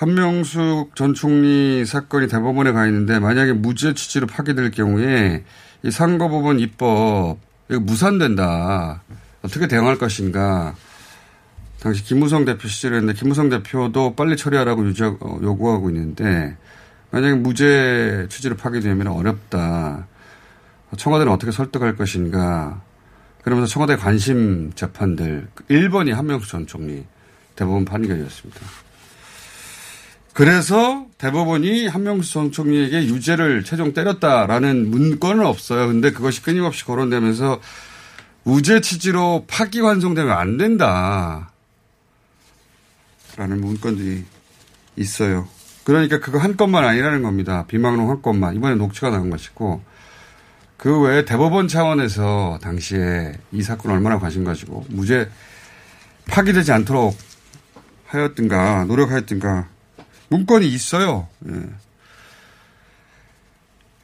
한명숙 0.00 0.96
전 0.96 1.12
총리 1.12 1.84
사건이 1.84 2.26
대법원에 2.28 2.72
가 2.72 2.86
있는데 2.86 3.18
만약에 3.18 3.52
무죄 3.52 3.92
취지로 3.92 4.26
파기될 4.26 4.70
경우에 4.70 5.44
이 5.82 5.90
상고법원 5.90 6.58
입법 6.58 7.36
이거 7.68 7.80
무산된다. 7.80 9.02
어떻게 9.42 9.68
대응할 9.68 9.98
것인가. 9.98 10.74
당시 11.80 12.02
김무성 12.02 12.46
대표 12.46 12.66
시절이었는데 12.66 13.18
김무성 13.18 13.50
대표도 13.50 14.14
빨리 14.14 14.38
처리하라고 14.38 14.86
유저, 14.86 15.18
어, 15.20 15.38
요구하고 15.42 15.90
있는데 15.90 16.56
만약에 17.10 17.34
무죄 17.34 18.26
취지로 18.30 18.56
파기되면 18.56 19.06
어렵다. 19.06 20.06
청와대는 20.96 21.30
어떻게 21.30 21.52
설득할 21.52 21.96
것인가. 21.96 22.80
그러면서 23.42 23.70
청와대 23.70 23.96
관심 23.96 24.72
재판들 24.74 25.48
1번이 25.68 26.14
한명수 26.14 26.48
전 26.48 26.66
총리 26.66 27.04
대법원 27.54 27.84
판결이었습니다. 27.84 28.89
그래서 30.40 31.04
대법원이 31.18 31.86
한명수 31.86 32.32
전 32.32 32.50
총리에게 32.50 33.04
유죄를 33.08 33.62
최종 33.62 33.92
때렸다라는 33.92 34.88
문건은 34.88 35.44
없어요. 35.44 35.86
근데 35.88 36.12
그것이 36.12 36.40
끊임없이 36.42 36.86
거론되면서 36.86 37.60
무죄 38.44 38.80
취지로 38.80 39.44
파기 39.46 39.80
환송되면 39.80 40.32
안 40.34 40.56
된다. 40.56 41.50
라는 43.36 43.60
문건들이 43.60 44.24
있어요. 44.96 45.46
그러니까 45.84 46.20
그거 46.20 46.38
한 46.38 46.56
건만 46.56 46.86
아니라는 46.86 47.22
겁니다. 47.22 47.66
비망록 47.68 48.08
한 48.08 48.22
건만. 48.22 48.56
이번에 48.56 48.76
녹취가 48.76 49.10
나온 49.10 49.28
것이고 49.28 49.82
그 50.78 51.00
외에 51.02 51.26
대법원 51.26 51.68
차원에서 51.68 52.60
당시에 52.62 53.34
이 53.52 53.62
사건 53.62 53.92
얼마나 53.92 54.18
관심 54.18 54.44
가지고 54.44 54.86
무죄 54.88 55.28
파기되지 56.30 56.72
않도록 56.72 57.14
하였든가 58.06 58.84
노력하였든가 58.84 59.79
문건이 60.30 60.66
있어요. 60.68 61.28
예. 61.48 61.52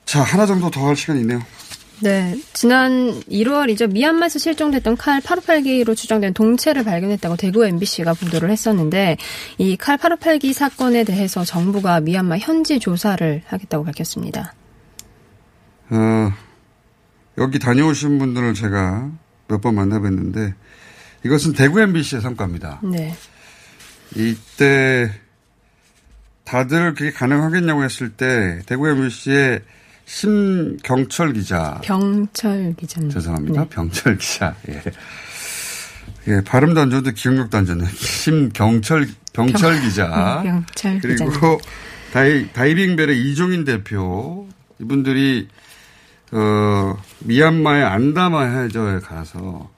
자 0.05 0.23
하나 0.23 0.47
정도 0.47 0.71
더 0.71 0.87
할 0.87 0.95
시간이 0.97 1.21
있네요. 1.21 1.41
네, 2.03 2.39
지난 2.53 3.21
1월이죠. 3.23 3.91
미얀마에서 3.91 4.39
실종됐던 4.39 4.99
칼 4.99 5.21
858기로 5.23 5.97
추정된 5.97 6.35
동체를 6.35 6.85
발견했다고 6.85 7.37
대구 7.37 7.65
MBC가 7.65 8.13
보도를 8.13 8.51
했었는데 8.51 9.17
이 9.59 9.77
칼 9.79 9.97
858기 9.97 10.53
사건에 10.53 11.05
대해서 11.05 11.43
정부가 11.45 12.01
미얀마 12.01 12.37
현지 12.39 12.79
조사를 12.79 13.43
하겠다고 13.47 13.85
밝혔습니다. 13.85 14.53
어, 15.89 16.33
여기 17.39 17.59
다녀오신 17.59 18.19
분들을 18.19 18.53
제가 18.55 19.11
몇 19.49 19.61
번 19.63 19.77
만나뵀는데 19.77 20.53
이것은 21.25 21.55
대구 21.55 21.81
MBC의 21.81 22.21
성과입니다. 22.21 22.81
네. 22.85 23.15
이때 24.15 25.11
다들 26.47 26.95
그게 26.95 27.11
가능하겠냐고 27.11 27.83
했을 27.85 28.09
때 28.11 28.61
대구 28.67 28.89
MBC의 28.89 29.61
심경철 30.05 31.33
기자. 31.33 31.81
병철 31.83 32.75
기자님. 32.79 33.11
죄송합니다. 33.11 33.63
네. 33.63 33.69
병철 33.69 34.17
기자. 34.19 34.55
예. 34.69 34.83
예, 36.29 36.41
발음도 36.45 36.81
안 36.81 36.91
좋은데 36.91 37.13
기억력도 37.13 37.59
안 37.59 37.67
좋네. 37.67 37.87
심경철, 37.91 39.09
병철 39.33 39.73
병- 39.75 39.83
기자. 39.83 40.41
네, 40.45 40.51
병철 40.51 41.01
그리고 41.01 41.31
기자님. 41.31 41.59
다이, 42.13 42.53
다이빙벨의 42.53 43.21
이종인 43.21 43.65
대표. 43.65 44.49
이분들이, 44.79 45.49
어, 46.31 46.97
미얀마의 47.21 47.85
안다마 47.85 48.43
해저에 48.45 49.01
가서 49.01 49.69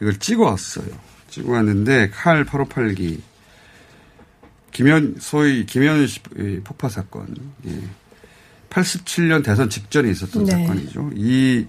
이걸 0.00 0.18
찍어 0.18 0.42
왔어요. 0.44 0.86
찍어 1.28 1.52
왔는데 1.52 2.10
칼 2.10 2.44
858기. 2.44 3.20
김현, 4.72 5.16
소위 5.18 5.66
김현 5.66 6.06
씨 6.06 6.20
폭파 6.64 6.88
사건. 6.88 7.34
예. 7.66 7.80
87년 8.70 9.44
대선 9.44 9.68
직전에 9.68 10.10
있었던 10.10 10.44
네. 10.44 10.52
사건이죠. 10.52 11.10
이 11.14 11.66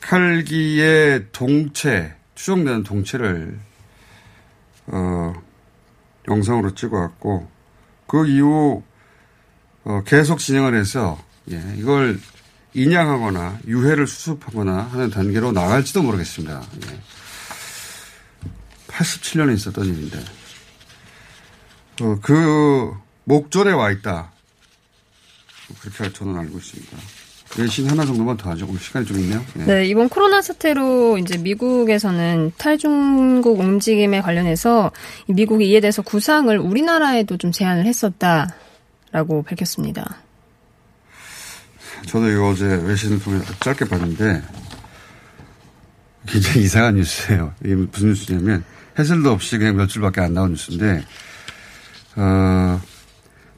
칼기의 0.00 1.26
동체, 1.32 2.14
추정되는 2.34 2.82
동체를, 2.82 3.58
어, 4.88 5.32
영상으로 6.28 6.74
찍어왔고, 6.74 7.48
그 8.08 8.26
이후, 8.26 8.82
어, 9.84 10.02
계속 10.04 10.38
진행을 10.38 10.74
해서, 10.74 11.22
예, 11.50 11.62
이걸 11.76 12.20
인양하거나 12.74 13.60
유해를 13.66 14.06
수습하거나 14.06 14.82
하는 14.92 15.10
단계로 15.10 15.52
나갈지도 15.52 16.02
모르겠습니다. 16.02 16.62
예. 16.90 17.00
87년에 18.88 19.54
있었던 19.54 19.84
일인데, 19.86 20.18
어, 22.00 22.18
그 22.22 22.92
목전에 23.24 23.72
와 23.72 23.90
있다. 23.90 24.32
그렇게 25.80 26.12
저는 26.12 26.36
알고 26.36 26.58
있습니다. 26.58 26.96
외신 27.58 27.88
하나 27.88 28.04
정도만 28.06 28.36
더 28.36 28.50
하죠. 28.50 28.66
오늘 28.66 28.80
시간이 28.80 29.04
좀 29.04 29.18
있네요. 29.20 29.44
예. 29.58 29.64
네, 29.64 29.86
이번 29.86 30.08
코로나 30.08 30.40
사태로 30.40 31.18
이제 31.18 31.36
미국에서는 31.36 32.52
탈중국 32.56 33.60
움직임에 33.60 34.22
관련해서 34.22 34.90
이 35.28 35.34
미국이 35.34 35.68
이에 35.68 35.80
대해서 35.80 36.00
구상을 36.00 36.56
우리나라에도 36.58 37.36
좀 37.36 37.52
제안을 37.52 37.84
했었다라고 37.84 39.42
밝혔습니다. 39.46 40.16
저도 42.06 42.30
이거 42.30 42.48
어제 42.48 42.64
외신을 42.64 43.20
통해 43.20 43.40
짧게 43.60 43.84
봤는데 43.84 44.42
굉장히 46.26 46.62
이상한 46.62 46.96
뉴스예요. 46.96 47.54
이게 47.64 47.74
무슨 47.74 48.08
뉴스냐면 48.08 48.64
해설도 48.98 49.30
없이 49.30 49.58
그냥 49.58 49.76
몇 49.76 49.86
줄밖에 49.86 50.22
안 50.22 50.34
나온 50.34 50.50
뉴스인데 50.52 51.04
어, 52.16 52.80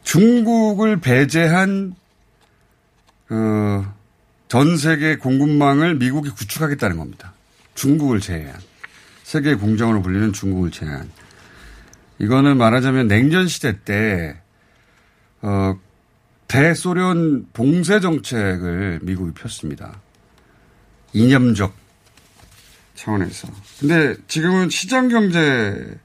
중국을 0.03 1.01
배제한 1.01 1.95
어, 3.31 3.95
전 4.49 4.77
세계 4.77 5.17
공급망을 5.17 5.97
미국이 5.97 6.31
구축하겠다는 6.31 6.97
겁니다. 6.97 7.33
중국을 7.75 8.21
제외한 8.21 8.55
세계 9.23 9.55
공정으로 9.55 10.03
불리는 10.03 10.33
중국을 10.33 10.71
제외한 10.71 11.11
이거는 12.19 12.57
말하자면 12.57 13.09
냉전 13.09 13.49
시대 13.49 13.81
때 13.85 14.37
어, 15.43 15.79
대소련 16.47 17.49
봉쇄 17.53 17.99
정책을 18.01 19.01
미국이 19.03 19.33
폈습니다. 19.35 20.01
이념적 21.13 21.75
차원에서. 22.95 23.49
근데 23.81 24.15
지금은 24.29 24.71
시장 24.71 25.09
경제 25.09 25.99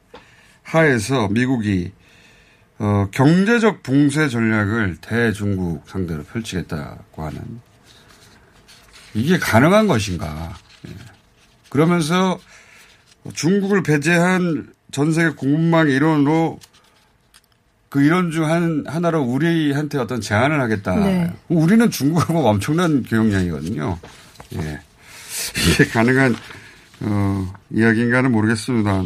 하에서 0.63 1.27
미국이 1.27 1.91
어, 2.79 3.07
경제적 3.11 3.83
봉쇄 3.83 4.29
전략을 4.29 4.97
대중국 5.01 5.83
상대로 5.87 6.23
펼치겠다고 6.23 7.23
하는 7.23 7.61
이게 9.13 9.37
가능한 9.37 9.87
것인가. 9.87 10.55
예. 10.87 10.91
그러면서 11.69 12.39
중국을 13.33 13.83
배제한 13.83 14.73
전 14.91 15.11
세계 15.11 15.29
공급망 15.29 15.89
일원으로 15.89 16.59
그 17.89 18.03
이론 18.03 18.31
중 18.31 18.45
한, 18.45 18.85
하나로 18.87 19.23
우리한테 19.23 19.97
어떤 19.97 20.21
제안을 20.21 20.61
하겠다. 20.61 20.95
네. 20.95 21.33
우리는 21.47 21.89
중국하고 21.89 22.47
엄청난 22.47 23.03
교역량이거든요. 23.03 23.97
예. 24.53 24.79
이게 25.73 25.85
가능한, 25.85 26.35
어, 27.01 27.53
이야기인가는 27.71 28.31
모르겠습니다. 28.31 29.03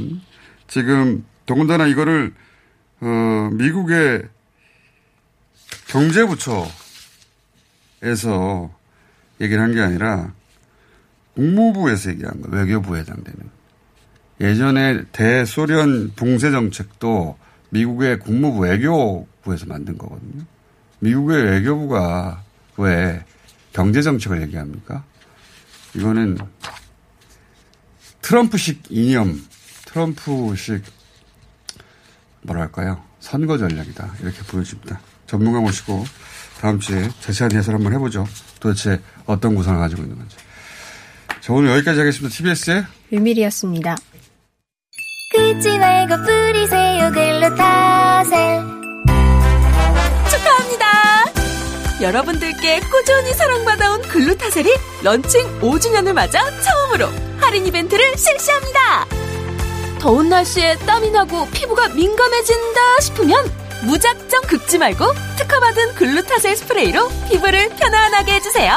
지금, 0.68 1.26
더군다나 1.46 1.88
이거를, 1.88 2.34
어, 3.04 3.50
미국의 3.52 4.24
경제부처에서 5.88 6.72
얘기를 9.42 9.62
한 9.62 9.74
게 9.74 9.82
아니라 9.82 10.34
국무부에서 11.36 12.12
얘기한 12.12 12.42
거, 12.42 12.50
외교부에 12.50 13.02
해당되는. 13.02 13.40
예전에 14.40 15.04
대소련 15.12 16.14
봉쇄 16.16 16.52
정책도 16.52 17.38
미국의 17.70 18.20
국무부 18.20 18.60
외교부에서 18.60 19.66
만든 19.66 19.98
거거든요. 19.98 20.46
미국의 21.00 21.44
외교부가 21.44 22.44
왜 22.78 23.24
경제 23.74 24.02
정책을 24.02 24.42
얘기합니까? 24.44 25.04
이거는 25.96 26.38
트럼프식 28.22 28.84
이념, 28.90 29.44
트럼프식 29.86 30.84
뭐랄까요? 32.44 33.02
선거 33.20 33.58
전략이다. 33.58 34.16
이렇게 34.22 34.40
보여집니다. 34.44 35.00
전문가 35.28 35.60
모시고 35.60 36.06
다음 36.62 36.80
주에 36.80 37.10
자세한 37.22 37.52
해설 37.54 37.76
한번 37.76 37.94
해보죠. 37.94 38.28
도대체 38.60 39.02
어떤 39.26 39.56
구상을 39.56 39.80
가지고 39.80 40.04
있는 40.04 40.18
건지. 40.18 40.36
자, 41.42 41.52
오늘 41.54 41.72
여기까지 41.72 42.00
하겠습니다. 42.00 42.34
TBS의 42.36 42.86
유밀이었습니다. 43.12 43.98
긁지 45.34 45.78
말고 45.80 46.16
뿌리세요 46.24 47.12
글루타셀 47.12 48.62
축하합니다. 50.30 51.26
여러분들께 52.02 52.80
꾸준히 52.82 53.34
사랑받아온 53.34 54.02
글루타셀이 54.04 54.70
런칭 55.04 55.60
5주년을 55.62 56.14
맞아 56.14 56.40
처음으로 56.62 57.08
할인 57.40 57.66
이벤트를 57.66 58.16
실시합니다. 58.18 59.23
더운 60.04 60.28
날씨에 60.28 60.76
땀이 60.80 61.12
나고 61.12 61.48
피부가 61.52 61.88
민감해진다 61.88 63.00
싶으면 63.00 63.50
무작정 63.86 64.42
긁지 64.42 64.78
말고 64.78 65.06
특허받은 65.38 65.96
글루타셀 65.96 66.58
스프레이로 66.58 67.08
피부를 67.30 67.70
편안하게 67.70 68.34
해주세요. 68.34 68.74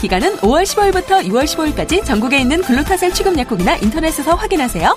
기간은 0.00 0.38
5월 0.38 0.62
15일부터 0.62 1.26
6월 1.28 1.44
15일까지 1.44 2.06
전국에 2.06 2.38
있는 2.38 2.62
글루타셀 2.62 3.12
취급 3.12 3.36
약국이나 3.36 3.76
인터넷에서 3.76 4.34
확인하세요. 4.34 4.96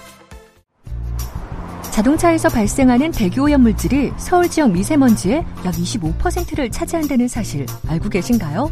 자동차에서 1.92 2.48
발생하는 2.48 3.12
대기오염 3.12 3.62
물질이 3.62 4.14
서울 4.16 4.50
지역 4.50 4.72
미세먼지의 4.72 5.46
약 5.66 5.74
25%를 5.74 6.72
차지한다는 6.72 7.28
사실 7.28 7.66
알고 7.90 8.08
계신가요? 8.08 8.72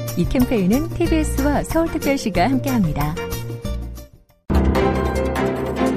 이 0.17 0.25
캠페인은 0.27 0.89
TBS와 0.89 1.63
서울특별시가 1.63 2.43
함께합니다. 2.49 3.15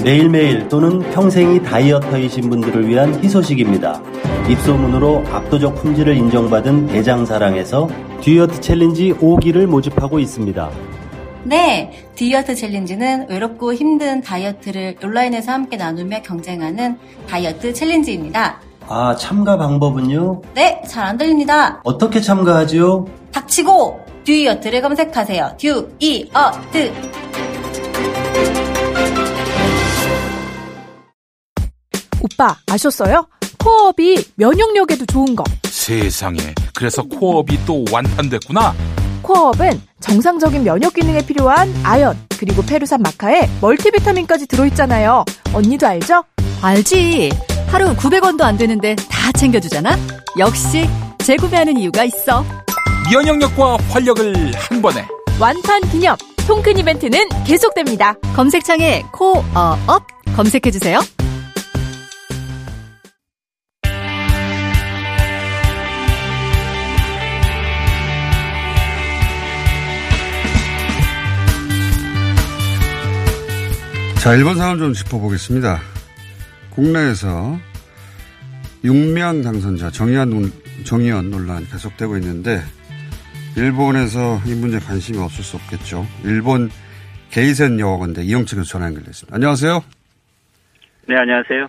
매일매일 0.05 0.69
또는 0.69 0.99
평생이 1.13 1.63
다이어터이신 1.63 2.51
분들을 2.51 2.87
위한 2.89 3.23
희소식입니다. 3.25 4.03
입소문으로 4.51 5.25
압도적 5.33 5.77
품질을 5.77 6.17
인정받은 6.17 6.89
대장사랑에서 6.89 7.89
듀이어트 8.21 8.61
챌린지 8.61 9.15
5기를 9.15 9.67
모집하고 9.67 10.19
있습니다. 10.19 10.71
네, 11.45 11.93
듀이어트 12.15 12.55
챌린지는 12.55 13.29
외롭고 13.31 13.75
힘든 13.75 14.21
다이어트를 14.21 14.97
온라인에서 15.03 15.53
함께 15.53 15.77
나누며 15.77 16.21
경쟁하는 16.23 16.99
다이어트 17.29 17.73
챌린지입니다. 17.73 18.61
아, 18.87 19.17
참가 19.17 19.57
방법은요? 19.57 20.43
네, 20.55 20.83
잘 20.87 21.05
안 21.07 21.17
들립니다. 21.17 21.81
어떻게 21.85 22.21
참가하지요? 22.21 23.07
닥치고 23.33 24.04
듀이어트를 24.25 24.81
검색하세요. 24.81 25.57
듀이어트. 25.59 26.93
오빠 32.21 32.57
아셨어요? 32.71 33.27
코어업이 33.59 34.25
면역력에도 34.37 35.07
좋은 35.07 35.37
거. 35.37 35.45
세상에. 35.65 36.39
그래서 36.75 37.03
코어업이 37.03 37.65
또 37.67 37.85
완판됐구나. 37.93 38.75
코어업은 39.23 39.81
정상적인 40.01 40.65
면역 40.65 40.95
기능에 40.95 41.25
필요한 41.25 41.73
아연 41.83 42.19
그리고 42.39 42.63
페루산 42.63 43.01
마카에 43.03 43.49
멀티비타민까지 43.61 44.47
들어있잖아요. 44.47 45.25
언니도 45.55 45.87
알죠? 45.87 46.25
알지. 46.63 47.31
하루 47.69 47.95
900원도 47.97 48.43
안 48.43 48.57
되는데 48.57 48.95
다 48.97 49.33
챙겨주잖아. 49.33 49.97
역시 50.39 50.89
재구매하는 51.19 51.79
이유가 51.79 52.05
있어. 52.05 52.45
면역력과 53.11 53.77
활력을 53.91 54.53
한 54.55 54.81
번에. 54.83 55.07
완판 55.41 55.83
기념 55.91 56.17
통큰 56.47 56.79
이벤트는 56.79 57.29
계속됩니다. 57.47 58.15
검색창에 58.35 59.03
코어업 59.13 60.07
검색해주세요. 60.37 61.01
자, 74.21 74.35
일본 74.35 74.57
상황 74.57 74.79
좀 74.79 74.95
짚어보겠습니다. 74.95 75.81
국내에서 76.71 77.59
육명 78.83 79.43
당선자 79.43 79.91
정의원, 79.91 80.31
논- 80.31 80.53
정의원 80.85 81.31
논란 81.31 81.67
계속되고 81.71 82.17
있는데 82.19 82.63
일본에서 83.57 84.39
이 84.47 84.55
문제 84.55 84.79
관심이 84.79 85.19
없을 85.19 85.45
수 85.45 85.57
없겠죠. 85.57 86.05
일본 86.25 86.69
게이센 87.31 87.79
여학원대 87.79 88.23
이영채 88.23 88.57
교수 88.57 88.73
전화 88.73 88.87
연결됐습니다. 88.87 89.35
안녕하세요. 89.35 89.81
네, 91.07 91.17
안녕하세요. 91.17 91.69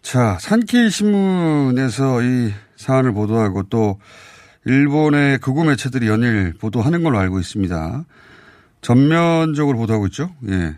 자, 0.00 0.38
산케이 0.38 0.88
신문에서 0.88 2.22
이 2.22 2.50
사안을 2.76 3.12
보도하고 3.12 3.64
또 3.64 3.98
일본의 4.64 5.38
극우 5.38 5.64
매체들이 5.64 6.08
연일 6.08 6.54
보도하는 6.58 7.02
걸로 7.02 7.18
알고 7.18 7.38
있습니다. 7.38 8.04
전면적으로 8.80 9.76
보도하고 9.78 10.06
있죠? 10.06 10.30
예. 10.48 10.76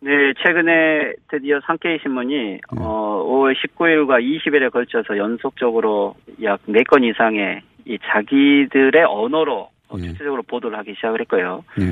네, 0.00 0.34
최근에 0.44 1.14
드디어 1.30 1.60
상케이 1.66 1.98
신문이 2.02 2.60
어, 2.76 3.24
5월 3.26 3.54
19일과 3.54 4.20
20일에 4.20 4.70
걸쳐서 4.70 5.16
연속적으로 5.16 6.14
약 6.42 6.60
4건 6.66 7.10
이상의 7.10 7.62
이 7.86 7.98
자기들의 8.02 9.04
언어로 9.04 9.68
어, 9.88 9.96
구체적으로 9.96 10.42
보도를 10.42 10.78
하기 10.78 10.94
시작을 10.94 11.20
했고요. 11.22 11.64
예. 11.80 11.84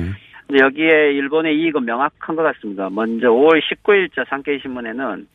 근데 0.47 0.63
여기에 0.63 1.13
일본의 1.13 1.57
이익은 1.57 1.85
명확한 1.85 2.35
것 2.35 2.43
같습니다. 2.43 2.89
먼저 2.89 3.27
5월 3.29 3.61
19일자 3.61 4.27
상케이 4.27 4.59
신문에는 4.59 5.27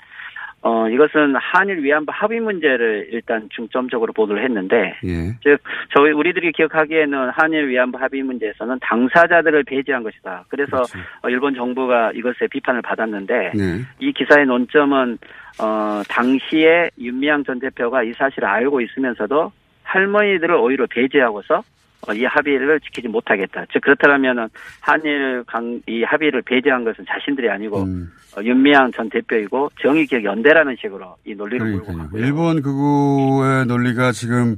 어, 0.60 0.88
이것은 0.88 1.36
한일 1.36 1.84
위안부 1.84 2.10
합의 2.12 2.40
문제를 2.40 3.10
일단 3.12 3.48
중점적으로 3.50 4.12
보도를 4.12 4.42
했는데, 4.42 4.96
예. 5.04 5.32
즉, 5.44 5.58
저희, 5.96 6.10
우리들이 6.10 6.50
기억하기에는 6.50 7.30
한일 7.30 7.68
위안부 7.68 7.96
합의 7.96 8.22
문제에서는 8.22 8.78
당사자들을 8.80 9.62
배제한 9.62 10.02
것이다. 10.02 10.46
그래서 10.48 10.82
어, 11.22 11.28
일본 11.28 11.54
정부가 11.54 12.10
이것에 12.12 12.48
비판을 12.50 12.82
받았는데, 12.82 13.52
네. 13.54 13.82
이 14.00 14.12
기사의 14.12 14.46
논점은, 14.46 15.18
어, 15.60 16.02
당시에 16.08 16.90
윤미향 16.98 17.44
전 17.44 17.60
대표가 17.60 18.02
이 18.02 18.12
사실을 18.14 18.48
알고 18.48 18.80
있으면서도 18.80 19.52
할머니들을 19.88 20.54
오히려 20.54 20.86
배제하고서 20.86 21.62
어, 22.06 22.12
이 22.12 22.24
합의를 22.24 22.78
지키지 22.80 23.08
못하겠다. 23.08 23.66
즉 23.72 23.80
그렇다면은 23.80 24.48
한일 24.80 25.42
강, 25.46 25.80
이 25.88 26.04
합의를 26.04 26.42
배제한 26.42 26.84
것은 26.84 27.04
자신들이 27.08 27.50
아니고 27.50 27.82
음. 27.82 28.12
어, 28.36 28.42
윤미향 28.42 28.92
전 28.92 29.10
대표이고 29.10 29.70
정의기억 29.80 30.22
연대라는 30.22 30.76
식으로 30.80 31.16
이 31.24 31.34
논리를 31.34 31.66
몰고 31.66 31.86
그러니까요. 31.92 32.22
일본 32.22 32.62
극우의 32.62 33.66
논리가 33.66 34.12
지금 34.12 34.56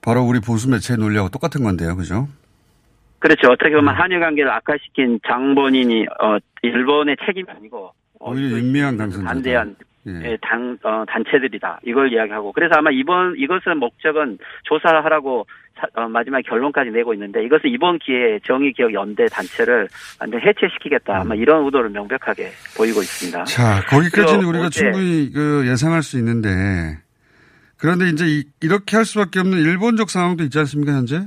바로 0.00 0.22
우리 0.22 0.40
보수 0.40 0.68
매체의 0.68 0.98
논리하고 0.98 1.28
똑같은 1.28 1.62
건데요. 1.62 1.94
그죠? 1.94 2.26
그렇죠. 3.20 3.52
어떻게 3.52 3.70
음. 3.70 3.80
보면 3.80 3.94
한일 3.94 4.18
관계를 4.18 4.50
악화시킨 4.50 5.20
장본인이 5.28 6.06
어, 6.20 6.38
일본의 6.62 7.18
책임이 7.24 7.46
아니고 7.48 7.92
오히려 8.18 8.56
윤미향 8.56 8.96
당선자. 8.96 9.28
반대한 9.28 9.76
예. 9.78 9.91
예, 10.06 10.36
당 10.42 10.76
어, 10.82 11.04
단체들이다 11.06 11.80
이걸 11.84 12.12
이야기하고 12.12 12.52
그래서 12.52 12.74
아마 12.76 12.90
이번 12.90 13.34
이것은 13.38 13.78
목적은 13.78 14.38
조사하라고 14.64 15.46
사- 15.76 15.86
어, 16.02 16.08
마지막 16.08 16.40
결론까지 16.42 16.90
내고 16.90 17.14
있는데 17.14 17.44
이것은 17.44 17.70
이번 17.70 17.98
기회에 18.00 18.40
정의기억 18.44 18.92
연대 18.94 19.26
단체를 19.26 19.88
완전 20.20 20.40
해체시키겠다 20.40 21.20
아마 21.20 21.34
이런 21.36 21.64
의도를 21.64 21.90
명백하게 21.90 22.50
보이고 22.76 23.00
있습니다. 23.00 23.40
음. 23.40 23.44
자, 23.44 23.80
거기까지는 23.88 24.44
우리가 24.44 24.66
어제- 24.66 24.80
충분히 24.80 25.30
그 25.32 25.64
예상할 25.68 26.02
수 26.02 26.18
있는데 26.18 26.48
그런데 27.78 28.08
이제 28.08 28.24
이, 28.26 28.68
렇게 28.68 28.96
할 28.96 29.04
수밖에 29.04 29.38
없는 29.40 29.58
일본적 29.58 30.10
상황도 30.10 30.42
있지 30.44 30.58
않습니까 30.58 30.92
현재 30.92 31.20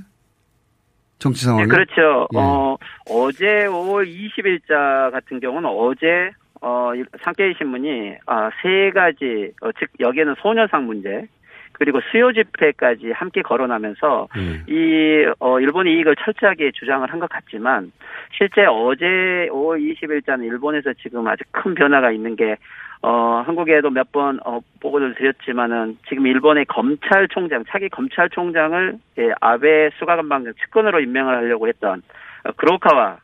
정치 1.17 1.45
상황이? 1.45 1.63
네, 1.63 1.69
그렇죠. 1.69 2.27
예. 2.33 2.37
어, 2.37 2.77
어제 3.09 3.45
5월 3.67 4.05
20일자 4.07 5.11
같은 5.11 5.39
경우는 5.39 5.69
어제 5.69 6.29
어, 6.67 6.95
이- 6.95 7.03
상케이 7.21 7.53
신문이 7.53 8.15
아, 8.25 8.49
세 8.61 8.89
가지 8.89 9.51
어, 9.61 9.71
즉 9.73 9.87
여기에는 9.99 10.33
소녀상 10.39 10.87
문제 10.87 11.27
그리고 11.73 11.99
수요 12.09 12.31
집회까지 12.31 13.11
함께 13.11 13.41
거론하면서 13.43 14.29
이 14.67 15.25
어, 15.39 15.59
일본의 15.59 15.93
이익을 15.93 16.15
철저하게 16.15 16.71
주장을 16.71 17.07
한 17.11 17.19
것 17.19 17.29
같지만 17.29 17.91
실제 18.35 18.65
어제 18.65 19.05
5월 19.51 19.77
20일자는 19.79 20.45
일본에서 20.45 20.93
지금 20.93 21.27
아주 21.27 21.43
큰 21.51 21.75
변화가 21.75 22.11
있는 22.11 22.35
게 22.35 22.55
어, 23.03 23.43
한국에도 23.45 23.91
몇 23.91 24.07
번 24.11 24.39
어, 24.45 24.59
보고를 24.81 25.13
드렸지만은 25.15 25.97
지금 26.07 26.25
일본의 26.25 26.65
검찰총장 26.65 27.65
차기 27.69 27.89
검찰총장을 27.89 28.97
예, 29.19 29.31
아베 29.41 29.91
수가관방 29.99 30.45
측근으로 30.63 30.99
임명을 31.01 31.35
하려고 31.35 31.67
했던 31.67 32.01
어, 32.45 32.51
그로카와 32.53 33.17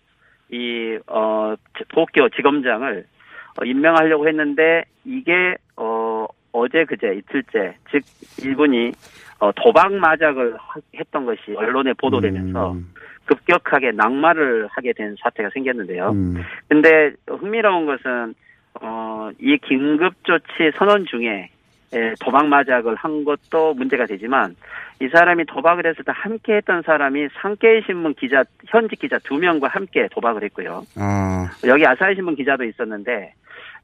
이 0.51 0.99
어, 1.07 1.55
도쿄 1.87 2.29
지검장을 2.29 3.05
어, 3.07 3.20
임명하려고 3.63 4.27
했는데 4.27 4.83
이게 5.05 5.55
어, 5.77 6.25
어제 6.51 6.85
그제 6.85 7.15
이틀째 7.15 7.75
즉 7.91 8.01
일본이 8.43 8.91
어, 9.39 9.51
도박 9.55 9.93
마작을 9.93 10.55
하- 10.57 10.79
했던 10.95 11.25
것이 11.25 11.53
언론에 11.55 11.93
보도되면서 11.93 12.73
음. 12.73 12.93
급격하게 13.25 13.91
낙마를 13.91 14.67
하게 14.71 14.93
된 14.93 15.15
사태가 15.21 15.49
생겼는데요. 15.53 16.09
음. 16.11 16.43
근데 16.67 17.11
흥미로운 17.27 17.85
것은 17.85 18.33
어, 18.81 19.29
이 19.39 19.57
긴급 19.57 20.13
조치 20.23 20.71
선언 20.77 21.05
중에 21.05 21.49
에, 21.93 22.13
도박 22.21 22.47
마작을 22.47 22.95
한 22.95 23.25
것도 23.25 23.73
문제가 23.73 24.05
되지만 24.05 24.55
이 25.01 25.09
사람이 25.09 25.45
도박을 25.45 25.85
했을 25.85 26.05
때 26.05 26.11
함께 26.15 26.55
했던 26.55 26.81
사람이 26.83 27.27
상계신문 27.41 28.13
기자 28.13 28.43
현직 28.67 28.99
기자 28.99 29.17
두 29.19 29.35
명과 29.35 29.67
함께 29.67 30.07
도박을 30.11 30.43
했고요. 30.43 30.83
아, 30.97 31.49
여기 31.67 31.85
아사히 31.85 32.15
신문 32.15 32.35
기자도 32.35 32.63
있었는데 32.63 33.33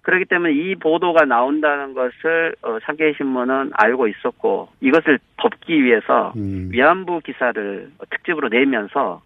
그렇기 0.08 0.24
때문에 0.24 0.54
이 0.54 0.76
보도가 0.76 1.26
나온다는 1.26 1.94
것을 1.94 2.56
어, 2.62 2.78
상계신문은 2.86 3.72
알고 3.74 4.08
있었고 4.08 4.70
이것을 4.80 5.20
덮기 5.36 5.84
위해서 5.84 6.32
음. 6.38 6.70
위안부 6.72 7.20
기사를 7.26 7.92
특집으로 8.10 8.48
내면서 8.48 9.22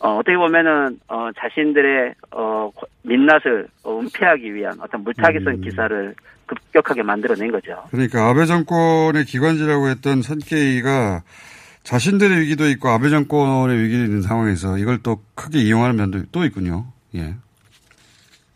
어, 0.00 0.16
어떻게 0.16 0.36
보면은 0.36 0.98
어, 1.08 1.30
자신들의 1.34 2.14
어, 2.32 2.70
민낯을 3.04 3.68
어, 3.84 4.00
은폐하기 4.00 4.54
위한 4.54 4.74
어떤 4.82 5.02
물타기성 5.02 5.54
음. 5.54 5.60
기사를 5.62 6.14
급격하게 6.44 7.04
만들어낸 7.04 7.50
거죠. 7.50 7.84
그러니까 7.90 8.28
아베 8.28 8.44
정권의 8.44 9.24
기관지라고 9.24 9.88
했던 9.88 10.20
선케이가 10.20 11.22
자신들의 11.84 12.38
위기도 12.38 12.68
있고 12.68 12.90
아베 12.90 13.08
정권의 13.08 13.82
위기도 13.82 14.04
있는 14.04 14.20
상황에서 14.20 14.76
이걸 14.76 14.98
또 15.02 15.22
크게 15.34 15.60
이용하는 15.60 15.96
면도 15.96 16.20
또 16.32 16.44
있군요. 16.44 16.84
예. 17.14 17.34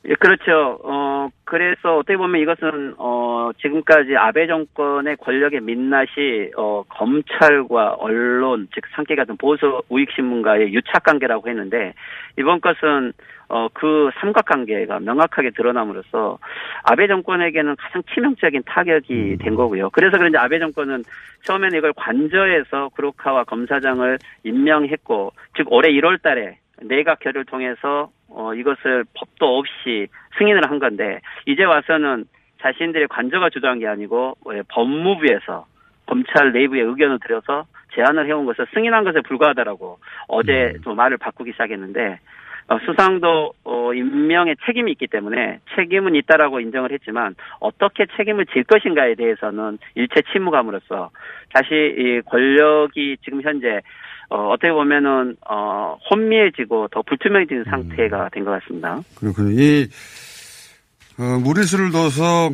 예, 0.05 0.15
그렇죠. 0.15 0.81
어, 0.85 1.29
그래서 1.53 1.99
어떻게 1.99 2.17
보면 2.17 2.41
이것은, 2.41 2.95
어, 2.97 3.51
지금까지 3.61 4.17
아베 4.17 4.47
정권의 4.47 5.19
권력의 5.19 5.61
민낯이, 5.61 6.53
어, 6.57 6.83
검찰과 6.89 7.97
언론, 7.99 8.69
즉, 8.75 8.85
상계 8.95 9.15
같은 9.17 9.37
보수 9.37 9.83
우익 9.91 10.11
신문과의 10.13 10.73
유착 10.73 11.03
관계라고 11.03 11.51
했는데, 11.51 11.93
이번 12.39 12.63
것은, 12.63 13.13
어, 13.51 13.69
그 13.75 14.09
삼각 14.19 14.47
관계가 14.47 15.01
명확하게 15.01 15.51
드러남으로써 15.51 16.39
아베 16.85 17.07
정권에게는 17.07 17.77
가장 17.77 18.03
치명적인 18.15 18.63
타격이 18.65 19.37
된 19.39 19.55
거고요. 19.55 19.91
그래서 19.91 20.17
그런지 20.17 20.39
아베 20.39 20.59
정권은 20.59 21.05
처음에는 21.43 21.77
이걸 21.77 21.93
관저에서 21.95 22.89
구로카와 22.97 23.45
검사장을 23.45 24.19
임명했고, 24.45 25.35
즉, 25.55 25.71
올해 25.71 25.91
1월 25.91 26.23
달에 26.23 26.62
내각 26.85 27.21
결을 27.21 27.45
통해서 27.45 28.11
어, 28.29 28.55
이것을 28.55 29.05
법도 29.15 29.59
없이 29.59 30.09
승인을 30.39 30.71
한 30.71 30.79
건데 30.79 31.21
이제 31.47 31.65
와서는 31.65 32.25
자신들의 32.61 33.09
관저가 33.09 33.51
주도한 33.51 33.81
게 33.81 33.87
아니고 33.87 34.37
예, 34.55 34.63
법무부에서 34.69 35.67
검찰 36.07 36.53
내부의 36.53 36.83
의견을 36.83 37.19
들여서 37.21 37.67
제안을 37.95 38.27
해온 38.27 38.47
것을 38.47 38.67
승인한 38.73 39.05
것에 39.05 39.21
불과하다라고 39.21 39.99
어제 40.29 40.75
좀 40.83 40.97
말을 40.97 41.19
바꾸기 41.19 41.53
시작했는데 41.53 42.19
어, 42.69 42.79
수상도 42.87 43.53
어, 43.65 43.93
임명에 43.93 44.55
책임이 44.65 44.93
있기 44.93 45.09
때문에 45.09 45.59
책임은 45.75 46.15
있다라고 46.15 46.61
인정을 46.61 46.93
했지만 46.93 47.35
어떻게 47.61 48.07
책임을 48.17 48.47
질 48.47 48.65
것인가에 48.65 49.15
대해서는 49.15 49.79
일체 49.95 50.23
침묵함으로써 50.33 51.11
다시 51.53 51.75
이 51.75 52.21
권력이 52.27 53.19
지금 53.25 53.43
현재 53.43 53.81
어, 54.33 54.49
어떻게 54.49 54.73
보면은 54.73 55.37
어, 55.47 55.99
혼미해지고 56.11 56.89
더 56.89 57.03
불투명해지는 57.03 57.65
상태가 57.65 58.31
된것 58.33 58.63
같습니다. 58.63 59.03
그렇군요. 59.17 59.51
이, 59.61 59.87
어, 61.19 61.39
무리수를 61.41 61.93
둬서 61.93 62.51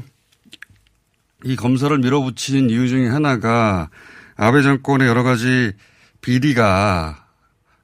이 1.44 1.54
검사를 1.54 1.96
밀어붙인 1.96 2.68
이유 2.68 2.88
중에 2.88 3.06
하나가 3.06 3.90
아베 4.36 4.62
정권의 4.62 5.06
여러 5.06 5.22
가지 5.22 5.72
비리가 6.20 7.14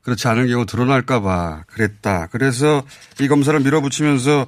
그렇지 0.02 0.26
않은 0.26 0.48
경우 0.48 0.66
드러날까봐 0.66 1.62
그랬다. 1.68 2.26
그래서 2.32 2.82
이 3.20 3.28
검사를 3.28 3.58
밀어붙이면서 3.60 4.46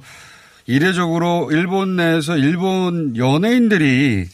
이례적으로 0.65 1.47
일본 1.53 1.95
내에서 1.95 2.35
일본 2.35 3.15
연예인들이 3.15 4.25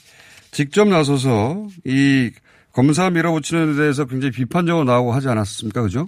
직접 0.50 0.88
나서서 0.88 1.68
이 1.86 2.32
검사 2.74 3.10
밀어붙이는 3.10 3.74
데 3.74 3.82
대해서 3.82 4.06
굉장히 4.06 4.32
비판적으로 4.32 4.84
나오고 4.84 5.12
하지 5.12 5.30
않았습니까? 5.30 5.82
그죠? 5.84 6.08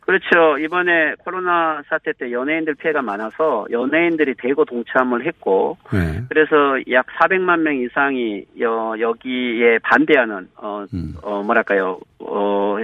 그렇죠. 0.00 0.58
이번에 0.58 1.14
코로나 1.18 1.82
사태 1.88 2.12
때 2.12 2.32
연예인들 2.32 2.74
피해가 2.74 3.00
많아서 3.00 3.66
연예인들이 3.70 4.34
대거 4.38 4.64
동참을 4.64 5.24
했고 5.24 5.76
네. 5.92 6.24
그래서 6.28 6.80
약 6.90 7.06
400만 7.06 7.60
명 7.60 7.76
이상이 7.76 8.44
여, 8.58 8.94
여기에 8.98 9.78
반대하는 9.84 10.48
어, 10.56 10.84
어 11.22 11.42
뭐랄까요 11.44 12.00
어 12.18 12.76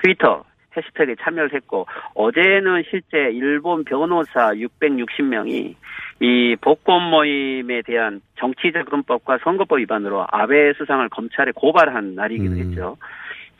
트위터 0.00 0.44
해시태그에 0.76 1.16
참여를 1.20 1.52
했고 1.54 1.86
어제는 2.14 2.84
실제 2.90 3.30
일본 3.32 3.84
변호사 3.84 4.50
660명이 4.52 5.74
이 6.20 6.56
벚꽃 6.60 7.02
모임에 7.02 7.82
대한 7.82 8.20
정치자금법과 8.36 9.38
선거법 9.42 9.78
위반으로 9.78 10.26
아베 10.30 10.72
수상을 10.74 11.08
검찰에 11.08 11.52
고발한 11.54 12.14
날이기도 12.14 12.56
했죠. 12.56 12.96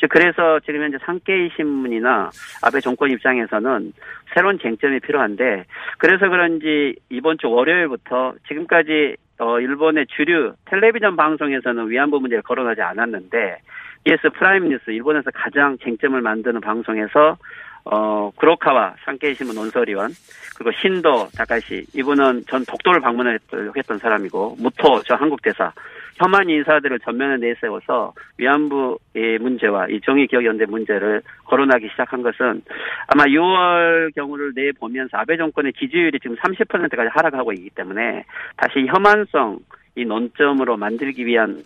즉 0.01 0.09
그래서 0.09 0.61
지금 0.61 0.83
현재 0.83 0.99
산케이 1.05 1.51
신문이나 1.57 2.31
아베 2.63 2.81
정권 2.81 3.11
입장에서는 3.11 3.93
새로운 4.35 4.59
쟁점이 4.59 5.01
필요한데 5.01 5.65
그래서 5.99 6.29
그런지 6.29 6.97
이번 7.11 7.39
주 7.39 7.51
월요일부터 7.51 8.35
지금까지 8.49 9.17
어 9.39 9.59
일본의 9.59 10.07
주류 10.09 10.55
텔레비전 10.67 11.17
방송에서는 11.17 11.89
위안부 11.91 12.21
문제를 12.21 12.43
거론하지 12.43 12.81
않았는데 12.83 13.59
BS 14.07 14.31
프라임 14.35 14.69
뉴스 14.69 14.91
일본에서 14.91 15.31
가장 15.33 15.77
쟁점을 15.79 16.21
만드는 16.21 16.61
방송에서 16.61 17.37
어 17.85 18.31
구로카와 18.37 18.97
상케이 19.05 19.35
신문 19.35 19.57
논설위원 19.57 20.11
그리고 20.57 20.73
신도 20.73 21.29
다카시 21.37 21.87
이분은 21.95 22.45
전 22.47 22.65
독도를 22.67 23.01
방문했던 23.01 23.99
사람이고 23.99 24.57
무토 24.59 25.03
저 25.07 25.15
한국 25.15 25.41
대사 25.41 25.73
혐한 26.17 26.51
인사들을 26.51 27.01
전면에 27.01 27.39
내세워서 27.39 28.13
위안부의 28.37 29.39
문제와 29.41 29.89
이 29.89 30.01
정의기억연대 30.03 30.67
문제를 30.67 31.23
거론하기 31.47 31.89
시작한 31.89 32.23
것은 32.23 32.63
아마 33.07 33.25
6월 33.25 34.15
경우를 34.15 34.53
내 34.55 34.71
보면서 34.73 35.17
아베 35.17 35.39
정권의 35.39 35.73
지지율이 35.73 36.21
지금 36.21 36.37
30%까지 36.37 37.09
하락하고 37.11 37.55
있기 37.55 37.71
때문에 37.71 38.25
다시 38.57 38.87
혐한성 38.87 39.61
이 40.01 40.05
논점으로 40.05 40.77
만들기 40.77 41.27
위한 41.27 41.63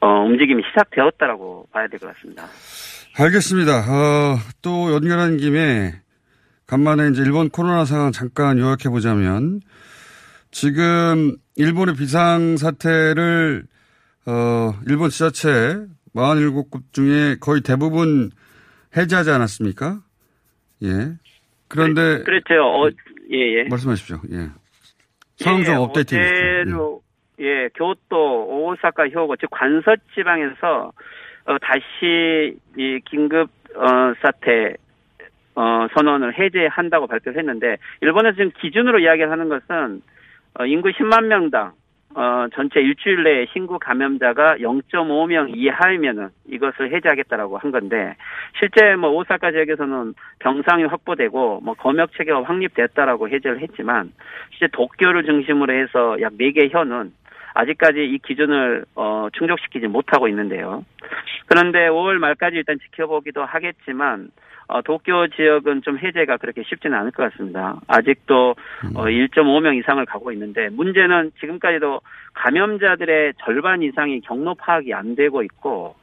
어, 0.00 0.08
움직임이 0.24 0.62
시작되었다라고 0.70 1.68
봐야 1.72 1.86
될 1.88 1.98
것 2.00 2.12
같습니다. 2.14 2.44
알겠습니다. 3.18 3.78
어, 3.78 4.36
또 4.62 4.92
연결한 4.92 5.36
김에 5.36 5.94
간만에 6.66 7.08
이제 7.08 7.22
일본 7.22 7.48
코로나 7.50 7.84
상황 7.84 8.12
잠깐 8.12 8.58
요약해 8.58 8.88
보자면 8.88 9.60
지금 10.50 11.36
일본의 11.56 11.94
비상 11.96 12.56
사태를 12.56 13.64
어, 14.26 14.72
일본 14.86 15.10
지자체 15.10 15.84
47곳 16.14 16.82
중에 16.92 17.36
거의 17.40 17.60
대부분 17.60 18.30
해제하지 18.96 19.30
않았습니까? 19.30 20.00
예. 20.82 21.12
그런데 21.68 22.22
그렇죠. 22.24 22.54
어, 22.64 22.88
예, 23.32 23.60
예. 23.64 23.68
말씀하십시오. 23.68 24.20
예. 24.32 24.48
상황 25.38 25.64
좀 25.64 25.76
업데이트 25.76 26.14
해 26.16 26.22
주십시오. 26.64 27.00
예, 27.40 27.68
교토, 27.74 28.66
오사카, 28.68 29.08
효고 29.08 29.36
즉 29.36 29.48
관서 29.50 29.96
지방에서 30.14 30.92
어, 31.46 31.58
다시 31.58 32.58
이 32.76 33.00
긴급 33.06 33.48
어, 33.76 34.14
사태 34.22 34.74
어, 35.54 35.86
선언을 35.94 36.38
해제한다고 36.38 37.06
발표했는데 37.06 37.78
일본에서 38.02 38.36
지금 38.36 38.50
기준으로 38.58 38.98
이야기하는 39.00 39.48
것은 39.48 40.02
어, 40.58 40.66
인구 40.66 40.90
10만 40.90 41.26
명당 41.26 41.72
어, 42.14 42.46
전체 42.54 42.80
일주일 42.80 43.22
내에 43.22 43.46
신규 43.52 43.78
감염자가 43.78 44.56
0.5명 44.56 45.56
이하이면은 45.56 46.30
이것을 46.48 46.92
해제하겠다라고 46.92 47.56
한 47.56 47.70
건데 47.70 48.16
실제 48.58 48.96
뭐 48.96 49.10
오사카 49.10 49.52
지역에서는 49.52 50.14
병상이 50.40 50.84
확보되고 50.84 51.60
뭐 51.62 51.74
검역 51.74 52.12
체계가 52.16 52.42
확립됐다라고 52.42 53.28
해제를 53.28 53.60
했지만 53.60 54.12
실제 54.50 54.66
도쿄를 54.72 55.24
중심으로 55.24 55.72
해서 55.72 56.20
약 56.20 56.32
4개 56.32 56.70
현은 56.70 57.12
아직까지 57.54 58.04
이 58.04 58.18
기준을 58.18 58.84
어, 58.94 59.28
충족시키지 59.32 59.86
못하고 59.86 60.28
있는데요. 60.28 60.84
그런데 61.46 61.88
5월 61.88 62.18
말까지 62.18 62.56
일단 62.56 62.78
지켜보기도 62.78 63.44
하겠지만 63.44 64.30
어, 64.68 64.82
도쿄 64.82 65.26
지역은 65.34 65.82
좀 65.82 65.98
해제가 65.98 66.36
그렇게 66.36 66.62
쉽지는 66.62 66.96
않을 66.98 67.10
것 67.10 67.30
같습니다. 67.30 67.80
아직도 67.88 68.54
어, 68.94 69.04
1.5명 69.04 69.76
이상을 69.78 70.04
가고 70.06 70.30
있는데 70.32 70.68
문제는 70.68 71.32
지금까지도 71.40 72.00
감염자들의 72.34 73.34
절반 73.44 73.82
이상이 73.82 74.20
경로 74.20 74.54
파악이 74.54 74.94
안 74.94 75.16
되고 75.16 75.42
있고 75.42 75.96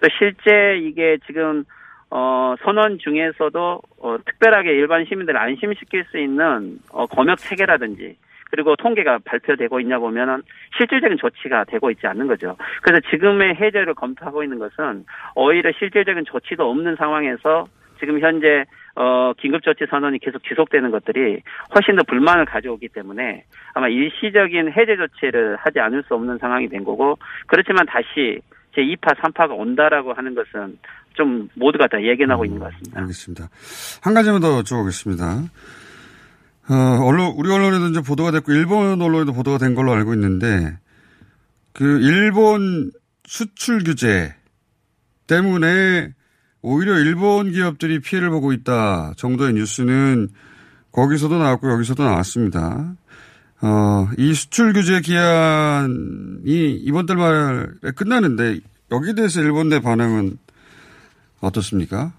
또 0.00 0.08
실제 0.18 0.78
이게 0.78 1.18
지금 1.26 1.64
어, 2.10 2.54
선언 2.62 2.98
중에서도 2.98 3.82
어, 4.00 4.16
특별하게 4.24 4.70
일반 4.70 5.04
시민들을 5.04 5.38
안심시킬 5.38 6.04
수 6.10 6.18
있는 6.18 6.78
어, 6.92 7.06
검역 7.06 7.38
체계라든지 7.38 8.16
그리고 8.54 8.76
통계가 8.76 9.18
발표되고 9.24 9.80
있냐 9.80 9.98
보면은 9.98 10.42
실질적인 10.78 11.18
조치가 11.18 11.64
되고 11.64 11.90
있지 11.90 12.06
않는 12.06 12.28
거죠. 12.28 12.56
그래서 12.82 13.00
지금의 13.10 13.56
해제를 13.56 13.94
검토하고 13.94 14.44
있는 14.44 14.60
것은 14.60 15.04
오히려 15.34 15.72
실질적인 15.76 16.24
조치도 16.24 16.62
없는 16.70 16.94
상황에서 16.94 17.66
지금 17.98 18.20
현재 18.20 18.64
어 18.94 19.32
긴급조치 19.38 19.86
선언이 19.90 20.20
계속 20.20 20.44
지속되는 20.44 20.92
것들이 20.92 21.42
훨씬 21.74 21.96
더 21.96 22.04
불만을 22.06 22.44
가져오기 22.44 22.90
때문에 22.90 23.44
아마 23.74 23.88
일시적인 23.88 24.70
해제 24.70 24.94
조치를 24.96 25.56
하지 25.56 25.80
않을 25.80 26.04
수 26.04 26.14
없는 26.14 26.38
상황이 26.38 26.68
된 26.68 26.84
거고 26.84 27.18
그렇지만 27.48 27.86
다시 27.86 28.38
제 28.72 28.82
2파, 28.82 29.16
3파가 29.16 29.58
온다라고 29.58 30.12
하는 30.12 30.36
것은 30.36 30.78
좀 31.14 31.48
모두가 31.54 31.88
다 31.88 32.00
예견하고 32.00 32.44
있는 32.44 32.60
것 32.60 32.66
같습니다. 32.70 33.00
알겠습니다. 33.00 33.48
한 34.02 34.14
가지만 34.14 34.40
더 34.40 34.62
여쭤보겠습니다. 34.62 35.50
어, 36.68 36.74
언론, 36.74 37.34
우리 37.36 37.50
언론에도 37.50 37.88
이제 37.88 38.00
보도가 38.00 38.30
됐고, 38.30 38.52
일본 38.52 39.00
언론에도 39.00 39.32
보도가 39.32 39.58
된 39.58 39.74
걸로 39.74 39.92
알고 39.92 40.14
있는데, 40.14 40.78
그, 41.72 42.00
일본 42.00 42.90
수출 43.26 43.84
규제 43.84 44.34
때문에 45.26 46.14
오히려 46.62 46.98
일본 46.98 47.52
기업들이 47.52 48.00
피해를 48.00 48.30
보고 48.30 48.52
있다 48.52 49.12
정도의 49.16 49.54
뉴스는 49.54 50.28
거기서도 50.92 51.36
나왔고, 51.36 51.70
여기서도 51.70 52.02
나왔습니다. 52.02 52.94
어, 53.60 54.08
이 54.16 54.32
수출 54.32 54.72
규제 54.72 55.00
기한이 55.00 56.76
이번 56.82 57.04
달 57.04 57.16
말에 57.18 57.92
끝나는데, 57.94 58.60
여기에 58.90 59.14
대해서 59.14 59.42
일본 59.42 59.68
내 59.68 59.80
반응은 59.80 60.38
어떻습니까? 61.40 62.12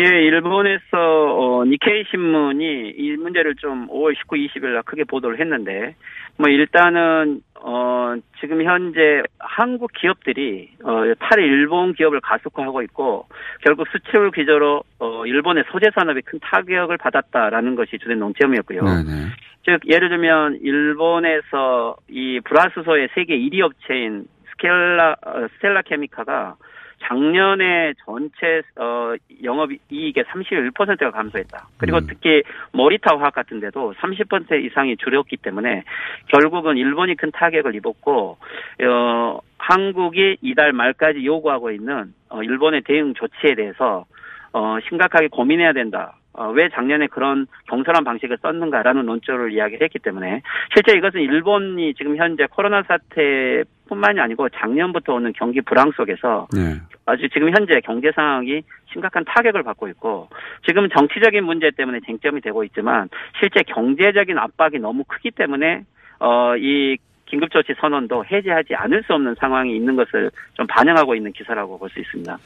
예, 0.00 0.22
일본에서 0.22 0.96
어, 0.96 1.64
니케이 1.66 2.04
신문이 2.10 2.94
이 2.96 3.16
문제를 3.16 3.54
좀 3.56 3.86
5월 3.88 4.16
19, 4.16 4.36
20일 4.36 4.72
날 4.72 4.82
크게 4.82 5.04
보도를 5.04 5.38
했는데 5.38 5.94
뭐 6.38 6.48
일단은 6.48 7.42
어 7.54 8.14
지금 8.40 8.62
현재 8.64 9.22
한국 9.38 9.92
기업들이 9.92 10.70
어 10.82 11.02
탈의 11.18 11.46
일본 11.46 11.92
기업을 11.92 12.20
가속화하고 12.22 12.80
있고 12.82 13.26
결국 13.62 13.86
수출 13.88 14.30
기조로 14.30 14.82
어 15.00 15.26
일본의 15.26 15.64
소재 15.70 15.90
산업이 15.94 16.22
큰 16.22 16.38
타격을 16.40 16.96
받았다라는 16.96 17.74
것이 17.74 17.98
주된 17.98 18.18
논점이었고요. 18.20 18.82
네네. 18.82 19.26
즉 19.66 19.80
예를 19.86 20.08
들면 20.08 20.60
일본에서 20.62 21.96
이 22.08 22.40
불화수소의 22.44 23.10
세계 23.14 23.36
1위 23.36 23.60
업체인 23.60 24.24
스켈라 24.52 25.16
어, 25.26 25.46
스텔라 25.56 25.82
케미카가 25.82 26.56
작년에 27.02 27.94
전체 28.04 28.62
어 28.76 29.14
영업 29.42 29.70
이익의 29.90 30.24
31%가 30.24 31.10
감소했다. 31.10 31.68
그리고 31.78 32.00
특히 32.00 32.42
모리타 32.72 33.16
화학 33.16 33.34
같은 33.34 33.60
데도 33.60 33.94
30% 33.94 34.64
이상이 34.64 34.96
줄였기 34.96 35.38
때문에 35.38 35.84
결국은 36.28 36.76
일본이 36.76 37.16
큰 37.16 37.30
타격을 37.32 37.74
입었고 37.74 38.38
어 38.84 39.38
한국이 39.58 40.36
이달 40.42 40.72
말까지 40.72 41.24
요구하고 41.24 41.70
있는 41.70 42.12
어 42.28 42.42
일본의 42.42 42.82
대응 42.82 43.14
조치에 43.14 43.54
대해서 43.54 44.04
어 44.52 44.78
심각하게 44.88 45.28
고민해야 45.28 45.72
된다. 45.72 46.19
어, 46.32 46.48
왜 46.50 46.68
작년에 46.68 47.08
그런 47.08 47.46
경솔한 47.68 48.04
방식을 48.04 48.38
썼는가라는 48.40 49.04
논조를 49.04 49.52
이야기를 49.52 49.84
했기 49.84 49.98
때문에 49.98 50.42
실제 50.74 50.96
이것은 50.96 51.20
일본이 51.20 51.92
지금 51.94 52.16
현재 52.16 52.46
코로나 52.50 52.82
사태뿐만이 52.84 54.20
아니고 54.20 54.48
작년부터 54.50 55.14
오는 55.14 55.32
경기 55.32 55.60
불황 55.60 55.90
속에서 55.92 56.46
네. 56.54 56.80
아주 57.06 57.28
지금 57.30 57.50
현재 57.50 57.80
경제 57.80 58.12
상황이 58.12 58.62
심각한 58.92 59.24
타격을 59.24 59.62
받고 59.64 59.88
있고 59.88 60.28
지금 60.66 60.88
정치적인 60.88 61.44
문제 61.44 61.70
때문에 61.70 62.00
쟁점이 62.06 62.40
되고 62.40 62.62
있지만 62.64 63.08
실제 63.38 63.62
경제적인 63.62 64.38
압박이 64.38 64.78
너무 64.78 65.04
크기 65.04 65.30
때문에 65.30 65.84
어 66.20 66.54
이 66.56 66.96
긴급조치 67.30 67.74
선언도 67.80 68.24
해제하지 68.24 68.74
않을 68.74 69.04
수 69.04 69.14
없는 69.14 69.36
상황이 69.36 69.74
있는 69.76 69.96
것을 69.96 70.30
좀 70.54 70.66
반영하고 70.66 71.14
있는 71.14 71.32
기사라고 71.32 71.78
볼 71.78 71.88
수 71.88 72.00
있습니다. 72.00 72.36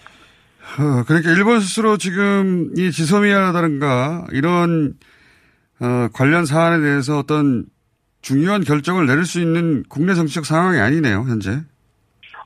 어, 0.78 1.04
그러니까 1.06 1.30
일본 1.30 1.60
스스로 1.60 1.96
지금 1.96 2.70
이 2.76 2.90
지소미아라든가 2.90 4.26
이런 4.32 4.94
어, 5.80 6.08
관련 6.12 6.46
사안에 6.46 6.80
대해서 6.80 7.18
어떤 7.18 7.66
중요한 8.22 8.62
결정을 8.62 9.06
내릴 9.06 9.24
수 9.24 9.40
있는 9.40 9.82
국내 9.88 10.14
정치적 10.14 10.46
상황이 10.46 10.78
아니네요, 10.78 11.24
현재. 11.28 11.60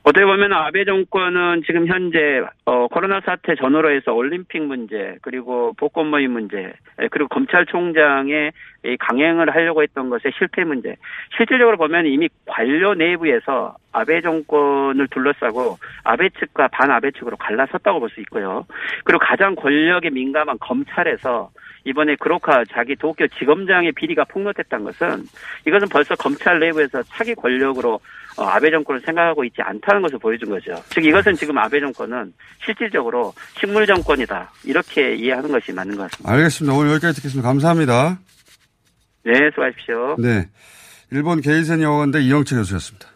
어떻게 0.03 0.25
보면 0.25 0.53
아베 0.53 0.85
정권은 0.85 1.63
지금 1.65 1.85
현재 1.87 2.41
어, 2.65 2.87
코로나 2.87 3.19
사태 3.21 3.55
전후로 3.55 3.91
해서 3.91 4.13
올림픽 4.13 4.61
문제 4.61 5.17
그리고 5.21 5.73
복권 5.73 6.07
모임 6.07 6.31
문제 6.31 6.73
예, 7.01 7.07
그리고 7.11 7.27
검찰총장의 7.27 8.51
이 8.85 8.97
강행을 8.97 9.53
하려고 9.53 9.83
했던 9.83 10.09
것의 10.09 10.33
실패 10.37 10.63
문제 10.63 10.95
실질적으로 11.35 11.77
보면 11.77 12.05
이미 12.05 12.29
관료 12.45 12.93
내부에서 12.93 13.75
아베 13.91 14.21
정권을 14.21 15.07
둘러싸고 15.09 15.77
아베 16.03 16.29
측과 16.39 16.67
반 16.69 16.91
아베 16.91 17.11
측으로 17.11 17.37
갈라섰다고 17.37 17.99
볼 17.99 18.09
수 18.09 18.19
있고요. 18.21 18.65
그리고 19.03 19.19
가장 19.25 19.55
권력에 19.55 20.09
민감한 20.09 20.57
검찰에서 20.59 21.49
이번에 21.85 22.15
그로카 22.19 22.63
자기 22.71 22.95
도쿄 22.95 23.25
지검장의 23.39 23.93
비리가 23.93 24.25
폭로됐다는 24.25 24.85
것은 24.85 25.23
이것은 25.65 25.87
벌써 25.89 26.15
검찰 26.15 26.59
내부에서 26.59 27.01
차기 27.03 27.33
권력으로 27.35 27.99
어, 28.37 28.43
아베 28.43 28.69
정권을 28.69 29.01
생각하고 29.01 29.43
있지 29.45 29.61
않다는 29.61 30.01
것을 30.01 30.19
보여준 30.19 30.49
거죠. 30.49 30.75
즉 30.89 31.05
이것은 31.05 31.35
지금 31.35 31.57
아베 31.57 31.79
정권은 31.79 32.33
실질적으로 32.63 33.33
식물 33.59 33.85
정권이다 33.87 34.51
이렇게 34.65 35.15
이해하는 35.15 35.51
것이 35.51 35.71
맞는 35.73 35.95
것 35.97 36.09
같습니다. 36.11 36.33
알겠습니다. 36.33 36.77
오늘 36.77 36.91
여기까지 36.91 37.15
듣겠습니다. 37.17 37.47
감사합니다. 37.47 38.19
네, 39.23 39.33
수고하십시오. 39.53 40.15
네. 40.19 40.47
일본 41.11 41.41
게이센 41.41 41.81
여관대 41.81 42.21
이영채 42.21 42.55
교수였습니다. 42.55 43.07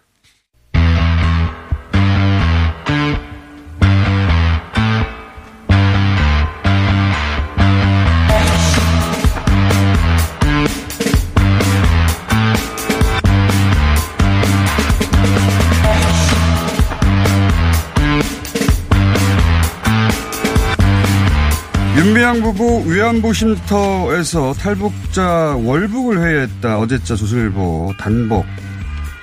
윤미향 22.13 22.41
부부 22.43 22.93
위안부 22.93 23.33
쉼터에서 23.33 24.53
탈북자 24.53 25.55
월북을 25.55 26.21
회유했다. 26.21 26.77
어제자 26.77 27.15
조선일보 27.15 27.93
단복, 27.97 28.45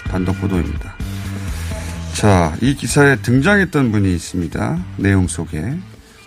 단독 0.08 0.32
보도입니다. 0.40 0.96
자, 2.14 2.52
이 2.60 2.74
기사에 2.74 3.14
등장했던 3.22 3.92
분이 3.92 4.12
있습니다. 4.12 4.84
내용 4.96 5.28
속에. 5.28 5.72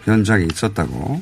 현장에 0.05 0.45
있었다고. 0.53 1.21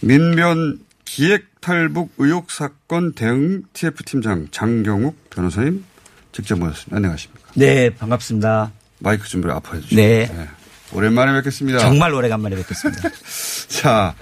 민변 0.00 0.78
기획 1.04 1.60
탈북 1.60 2.14
의혹 2.16 2.50
사건 2.50 3.12
대응 3.12 3.64
TF팀장 3.74 4.48
장경욱 4.50 5.18
변호사님 5.28 5.84
직접 6.32 6.58
모셨습니다. 6.58 6.96
안녕하십니까. 6.96 7.50
네, 7.56 7.90
반갑습니다. 7.90 8.72
마이크 9.00 9.28
준비를 9.28 9.54
앞으로 9.56 9.76
해주시죠. 9.76 9.96
네. 9.96 10.48
오랜만에 10.92 11.32
뵙겠습니다. 11.34 11.78
정말 11.78 12.12
오래간만에 12.14 12.56
뵙겠습니다. 12.56 13.08
자, 13.68 14.14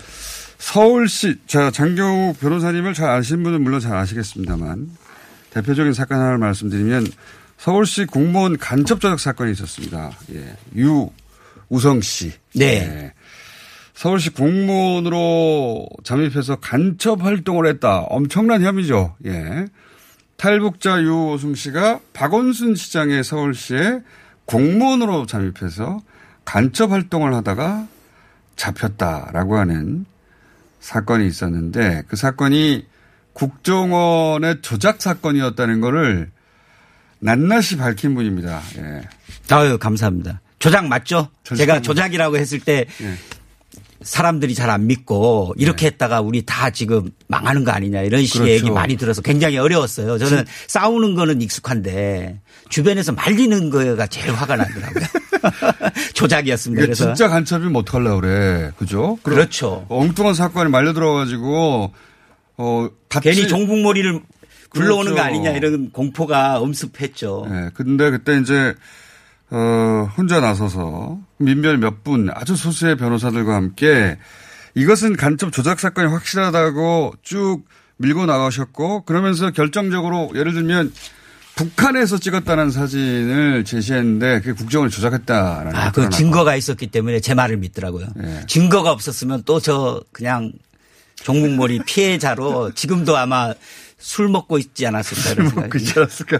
서울시, 0.58 1.36
자, 1.46 1.70
장경욱 1.70 2.40
변호사님을 2.40 2.94
잘 2.94 3.10
아시는 3.10 3.42
분은 3.42 3.62
물론 3.62 3.80
잘 3.80 3.96
아시겠습니다만, 3.96 4.90
대표적인 5.50 5.92
사건 5.92 6.18
하나를 6.18 6.38
말씀드리면, 6.38 7.06
서울시 7.56 8.04
공무원 8.04 8.56
간첩 8.56 9.00
조작 9.00 9.18
사건이 9.18 9.52
있었습니다. 9.52 10.12
예. 10.32 10.56
유우성 10.76 12.00
씨. 12.02 12.32
네. 12.54 12.66
예. 12.66 13.12
서울시 13.94 14.30
공무원으로 14.30 15.88
잠입해서 16.04 16.56
간첩 16.56 17.24
활동을 17.24 17.66
했다. 17.66 17.98
엄청난 18.08 18.62
혐의죠. 18.62 19.16
예. 19.26 19.66
탈북자 20.36 21.02
유우성 21.02 21.56
씨가 21.56 21.98
박원순 22.12 22.76
시장의 22.76 23.24
서울시에 23.24 24.02
공무원으로 24.44 25.26
잠입해서 25.26 25.98
간첩 26.48 26.92
활동을 26.92 27.34
하다가 27.34 27.86
잡혔다라고 28.56 29.58
하는 29.58 30.06
사건이 30.80 31.26
있었는데 31.26 32.04
그 32.08 32.16
사건이 32.16 32.86
국정원의 33.34 34.62
조작 34.62 35.02
사건이었다는 35.02 35.82
거를 35.82 36.30
낱낱이 37.18 37.76
밝힌 37.76 38.14
분입니다. 38.14 38.62
예. 38.78 39.02
아유, 39.50 39.76
감사합니다. 39.76 40.40
조작 40.58 40.86
맞죠? 40.86 41.28
제가 41.54 41.82
조작이라고 41.82 42.38
했을 42.38 42.60
때 42.60 42.86
예. 43.02 43.14
사람들이 44.00 44.54
잘 44.54 44.70
안 44.70 44.86
믿고 44.86 45.52
이렇게 45.58 45.84
했다가 45.84 46.22
우리 46.22 46.46
다 46.46 46.70
지금 46.70 47.10
망하는 47.26 47.62
거 47.64 47.72
아니냐 47.72 48.00
이런 48.02 48.24
식의 48.24 48.46
그렇죠. 48.46 48.54
얘기 48.54 48.70
많이 48.70 48.96
들어서 48.96 49.20
굉장히 49.20 49.58
어려웠어요. 49.58 50.16
저는 50.16 50.46
싸우는 50.66 51.14
거는 51.14 51.42
익숙한데 51.42 52.40
주변에서 52.70 53.12
말리는 53.12 53.68
거가 53.68 54.06
제일 54.06 54.32
화가 54.32 54.56
나더라고요. 54.56 55.04
조작이었습니다. 56.14 56.82
이게 56.82 56.86
그래서 56.86 57.04
진짜 57.04 57.28
간첩이면 57.28 57.76
어떡하려고 57.76 58.20
그래. 58.20 58.70
그죠? 58.78 59.18
그렇죠. 59.22 59.86
엉뚱한 59.88 60.34
사건이 60.34 60.70
말려 60.70 60.92
들어가지고 60.92 61.92
어, 62.56 62.88
괜히 63.22 63.46
종북머리를 63.48 64.20
굴러오는 64.70 65.12
거 65.12 65.16
그렇죠. 65.16 65.22
아니냐 65.28 65.50
이런 65.52 65.90
공포가 65.92 66.58
엄습했죠. 66.60 67.46
네, 67.50 67.70
근데 67.74 68.10
그때 68.10 68.38
이제 68.38 68.74
어, 69.50 70.10
혼자 70.16 70.40
나서서 70.40 71.18
민변 71.38 71.80
몇 71.80 72.02
분 72.04 72.28
아주 72.34 72.54
소수의 72.56 72.96
변호사들과 72.96 73.54
함께 73.54 74.18
이것은 74.74 75.16
간첩 75.16 75.52
조작 75.52 75.80
사건이 75.80 76.08
확실하다고 76.12 77.14
쭉 77.22 77.62
밀고 77.96 78.26
나가셨고 78.26 79.04
그러면서 79.04 79.50
결정적으로 79.50 80.30
예를 80.34 80.52
들면 80.52 80.92
북한에서 81.58 82.18
찍었다는 82.18 82.70
사진을 82.70 83.64
제시했는데 83.64 84.40
그게 84.40 84.52
국정을 84.52 84.90
조작했다라는 84.90 85.74
아, 85.74 85.90
그 85.90 86.08
증거가 86.08 86.54
있었기 86.54 86.86
때문에 86.86 87.18
제 87.18 87.34
말을 87.34 87.56
믿더라고요. 87.56 88.06
네. 88.14 88.44
증거가 88.46 88.92
없었으면 88.92 89.42
또 89.42 89.58
저 89.58 90.00
그냥 90.12 90.52
종북몰이 91.16 91.80
피해자로 91.84 92.72
지금도 92.74 93.16
아마 93.16 93.52
술 93.98 94.28
먹고 94.28 94.58
있지 94.58 94.86
않았을까 94.86 95.32
이런 95.32 95.48
생각이 95.48 95.68
그렇지 95.70 95.98
않았을까. 95.98 96.38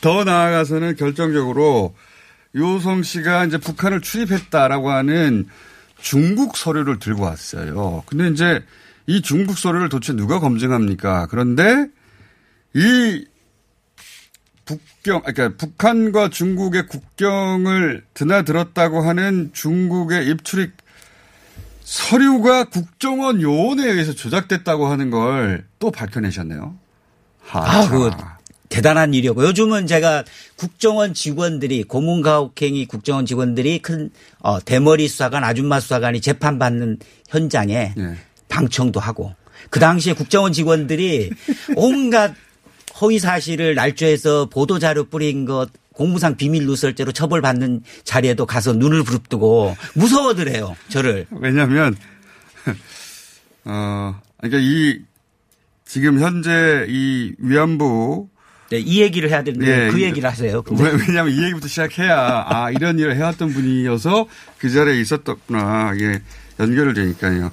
더 0.00 0.22
나아가서는 0.22 0.94
결정적으로 0.94 1.96
요성 2.54 3.02
씨가 3.02 3.46
이제 3.46 3.58
북한을 3.58 4.00
출입했다라고 4.00 4.90
하는 4.90 5.46
중국 6.00 6.56
서류를 6.56 7.00
들고 7.00 7.24
왔어요. 7.24 8.04
근데 8.06 8.28
이제 8.28 8.64
이 9.08 9.20
중국 9.20 9.58
서류를 9.58 9.88
도대체 9.88 10.12
누가 10.12 10.38
검증합니까? 10.38 11.26
그런데 11.26 11.88
이 12.72 13.26
북경, 14.78 15.22
그러니까 15.22 15.56
북한과 15.56 16.30
중국의 16.30 16.86
국경을 16.86 18.04
드나들었다고 18.14 19.02
하는 19.02 19.50
중국의 19.52 20.28
입출입 20.28 20.72
서류가 21.82 22.64
국정원 22.64 23.42
요원에 23.42 23.84
의해서 23.84 24.12
조작됐다고 24.12 24.86
하는 24.86 25.10
걸 25.10 25.70
또 25.80 25.90
밝혀내셨네요. 25.90 26.76
아, 27.52 27.88
그 27.88 28.10
대단한 28.68 29.12
일이었고 29.14 29.44
요즘은 29.44 29.88
제가 29.88 30.22
국정원 30.54 31.14
직원들이 31.14 31.84
고문가혹행위 31.84 32.86
국정원 32.86 33.26
직원들이 33.26 33.80
큰 33.80 34.10
어, 34.38 34.60
대머리 34.60 35.08
수사관, 35.08 35.42
아줌마 35.42 35.80
수사관이 35.80 36.20
재판받는 36.20 36.98
현장에 37.28 37.94
네. 37.96 38.14
방청도 38.48 39.00
하고 39.00 39.34
그 39.70 39.80
당시에 39.80 40.12
국정원 40.12 40.52
직원들이 40.52 41.30
온갖 41.74 42.34
허위 43.00 43.18
사실을 43.18 43.74
날조해서 43.74 44.46
보도 44.46 44.78
자료 44.78 45.04
뿌린 45.04 45.44
것 45.44 45.68
공무상 45.92 46.36
비밀 46.36 46.66
누설죄로 46.66 47.12
처벌받는 47.12 47.82
자리에도 48.04 48.46
가서 48.46 48.72
눈을 48.72 49.02
부릅뜨고 49.02 49.76
무서워더래요 49.94 50.76
저를. 50.88 51.26
왜냐하면 51.30 51.96
어 53.64 54.20
그러니까 54.38 54.60
이 54.62 55.00
지금 55.84 56.20
현재 56.20 56.86
이 56.88 57.34
위안부 57.38 58.28
네, 58.70 58.78
이 58.78 59.00
얘기를 59.00 59.28
해야 59.28 59.42
되는데 59.42 59.90
그 59.90 60.00
얘기를 60.00 60.30
하세요. 60.30 60.62
근데. 60.62 60.84
왜, 60.84 60.90
왜냐하면 60.92 61.34
이 61.34 61.42
얘기부터 61.42 61.66
시작해야 61.66 62.46
아 62.48 62.70
이런 62.70 62.98
일을 62.98 63.16
해왔던 63.16 63.52
분이어서 63.52 64.26
그 64.58 64.70
자리에 64.70 65.00
있었구나 65.00 65.92
이게 65.96 66.22
연결이 66.60 66.94
되니까요. 66.94 67.50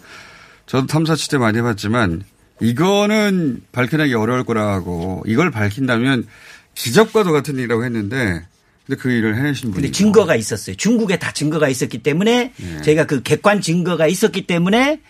저도 0.67 0.85
탐사 0.85 1.15
취재 1.15 1.37
많이 1.37 1.57
해봤지만 1.57 2.23
이거는 2.59 3.61
밝혀내기 3.71 4.13
어려울 4.13 4.43
거라고 4.43 5.23
이걸 5.25 5.51
밝힌다면 5.51 6.27
기적과도 6.75 7.31
같은 7.31 7.55
일이라고 7.55 7.83
했는데 7.85 8.45
근데 8.85 9.01
그 9.01 9.11
일을 9.11 9.35
해내신 9.37 9.71
분이 9.71 9.81
근데 9.81 9.91
증거가 9.91 10.35
있었어요. 10.35 10.75
중국에 10.75 11.17
다 11.19 11.31
증거가 11.31 11.67
있었기 11.67 11.99
때문에 11.99 12.53
예. 12.59 12.81
저희가 12.81 13.05
그 13.05 13.21
객관 13.21 13.61
증거가 13.61 14.07
있었기 14.07 14.47
때문에 14.47 15.01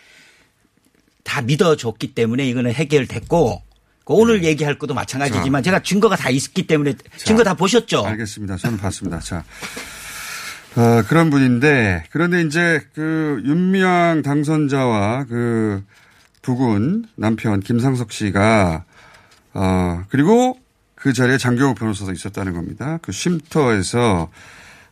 다 1.23 1.41
믿어줬기 1.41 2.13
때문에 2.13 2.47
이거는 2.47 2.73
해결됐고 2.73 3.61
그 4.05 4.13
오늘 4.13 4.43
얘기할 4.45 4.79
것도 4.79 4.93
마찬가지지만 4.93 5.61
제가 5.63 5.83
증거가 5.83 6.15
다 6.15 6.29
있기 6.29 6.65
때문에 6.65 6.95
증거 7.17 7.43
다 7.43 7.53
보셨죠? 7.53 8.05
알겠습니다. 8.05 8.55
저는 8.55 8.77
봤습니다. 8.77 9.19
자. 9.19 9.43
어, 10.77 11.03
그런 11.07 11.29
분인데, 11.29 12.03
그런데 12.11 12.41
이제 12.43 12.79
그 12.93 13.41
윤미향 13.45 14.21
당선자와 14.21 15.25
그 15.25 15.83
부군 16.47 17.03
남편 17.15 17.59
김상석 17.59 18.13
씨가, 18.13 18.85
어, 19.53 20.03
그리고 20.07 20.57
그 20.95 21.11
자리에 21.11 21.37
장경욱 21.37 21.77
변호사도 21.77 22.13
있었다는 22.13 22.53
겁니다. 22.53 22.99
그 23.01 23.11
쉼터에서, 23.11 24.29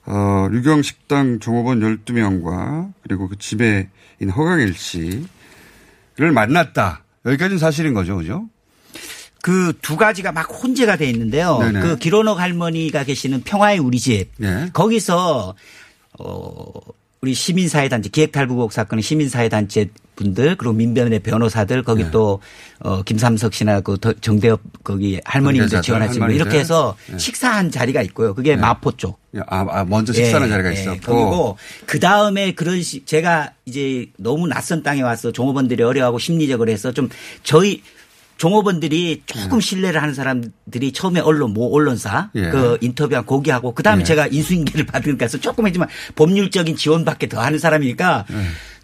어, 0.06 0.48
유경식당 0.52 1.40
종업원 1.40 1.80
12명과 1.80 2.92
그리고 3.04 3.30
그 3.30 3.38
집에인 3.38 3.88
허강일 4.36 4.74
씨를 4.74 6.34
만났다. 6.34 7.06
여기까지는 7.26 7.58
사실인 7.58 7.94
거죠. 7.94 8.18
그죠? 8.18 8.50
그두 9.42 9.96
가지가 9.96 10.34
막 10.34 10.52
혼재가 10.52 10.98
돼 10.98 11.10
있는데요. 11.10 11.60
네네. 11.60 11.80
그 11.80 11.98
기론옥 11.98 12.38
할머니가 12.38 13.06
계시는 13.06 13.44
평화의 13.44 13.80
우리 13.80 14.00
집 14.00 14.28
예. 14.42 14.72
거기서 14.74 15.56
어 16.20 16.72
우리 17.22 17.34
시민사회단체 17.34 18.10
기획탈북국 18.10 18.74
사건의 18.74 19.04
시민사회단체 19.04 19.90
분들 20.16 20.56
그리고 20.56 20.74
민변의 20.74 21.20
변호사들 21.20 21.84
거기 21.84 22.04
네. 22.04 22.12
또 22.12 22.40
어, 22.80 23.02
김삼석 23.04 23.54
씨나 23.54 23.82
그 23.82 23.98
더- 24.00 24.14
정대엽 24.14 24.62
거기 24.84 25.20
할머님들 25.26 25.82
지원하시는 25.82 26.28
분. 26.28 26.36
이렇게 26.36 26.60
해서 26.60 26.96
네. 27.12 27.18
식사한 27.18 27.72
자리가 27.72 28.02
있고요. 28.04 28.34
그게 28.34 28.56
마포 28.56 28.94
쪽. 28.94 29.20
아, 29.48 29.66
아, 29.70 29.84
먼저 29.84 30.14
식사하는 30.14 30.48
예, 30.48 30.52
자리가 30.52 30.70
예, 30.70 30.74
있었고. 30.74 31.00
거기고 31.02 31.58
그 31.86 32.00
다음에 32.00 32.54
그런 32.54 32.82
식 32.82 33.06
제가 33.06 33.52
이제 33.66 34.08
너무 34.18 34.48
낯선 34.48 34.82
땅에 34.84 35.02
와서 35.02 35.32
종업원들이 35.32 35.84
어려워하고 35.84 36.20
심리적으로 36.20 36.72
해서 36.72 36.92
좀 36.94 37.10
저희 37.44 37.82
종업원들이 38.38 39.24
조금 39.26 39.62
신뢰를 39.62 40.02
하는 40.02 40.14
사람들이 40.14 40.92
처음에 40.92 41.22
언론 41.22 41.54
모 41.54 41.74
언론사 41.74 42.32
예. 42.36 42.50
그 42.50 42.78
인터뷰한 42.82 43.26
고기하고 43.26 43.74
그 43.74 43.82
다음에 43.82 44.02
예. 44.02 44.04
제가 44.06 44.28
인수인계를 44.28 44.86
받으니까 44.86 45.28
조금 45.28 45.66
했지만 45.68 45.88
법률적인 46.16 46.76
지원밖에 46.76 47.30
더 47.30 47.40
하는 47.42 47.60
사람이니까 47.60 48.26
예. 48.30 48.36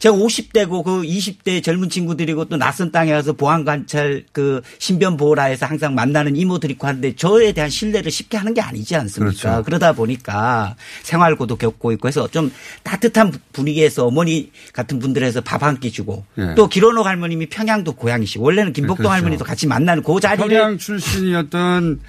제가 0.02 0.16
50대고 0.16 0.84
그 0.84 1.04
20대 1.04 1.64
젊은 1.64 1.88
친구들이고 1.88 2.46
또 2.46 2.58
낯선 2.58 2.92
땅에 2.92 3.14
와서 3.14 3.34
보안 3.34 3.64
관찰 3.64 4.24
그 4.32 4.62
신변 4.80 5.16
보호라에서 5.16 5.68
항상 5.68 5.94
만나는 5.94 6.36
이모들이 6.36 6.74
있고 6.74 6.88
하는데 6.88 7.16
저에 7.16 7.52
대한 7.52 7.70
신뢰를 7.70 8.10
쉽게 8.12 8.36
하는 8.36 8.56
게 8.56 8.62
아니지 8.62 8.96
않습니까? 8.96 9.40
그렇죠. 9.42 9.64
그러다 9.64 9.94
보니까 9.94 10.76
생활고도 11.04 11.56
겪고 11.58 11.92
있고 11.92 12.08
해서 12.08 12.28
좀 12.28 12.52
따뜻한 12.82 13.32
분위기에서 13.54 14.08
어머니 14.08 14.52
같은 14.74 14.98
분들에서 14.98 15.42
밥 15.42 15.62
한 15.62 15.80
끼 15.80 15.92
주고 15.92 16.26
예. 16.40 16.56
또 16.56 16.68
기론옥 16.68 17.06
할머님이 17.06 17.46
평양도 17.46 17.94
고향이시고 17.94 18.44
원래는 18.44 18.74
김복동 18.74 19.04
그렇죠. 19.04 19.14
할머니도 19.14 19.46
같이 19.46 19.68
만나는 19.68 20.02
그 20.02 20.20
자리를 20.20 20.48
평양 20.50 20.78
출신이었던 20.80 22.00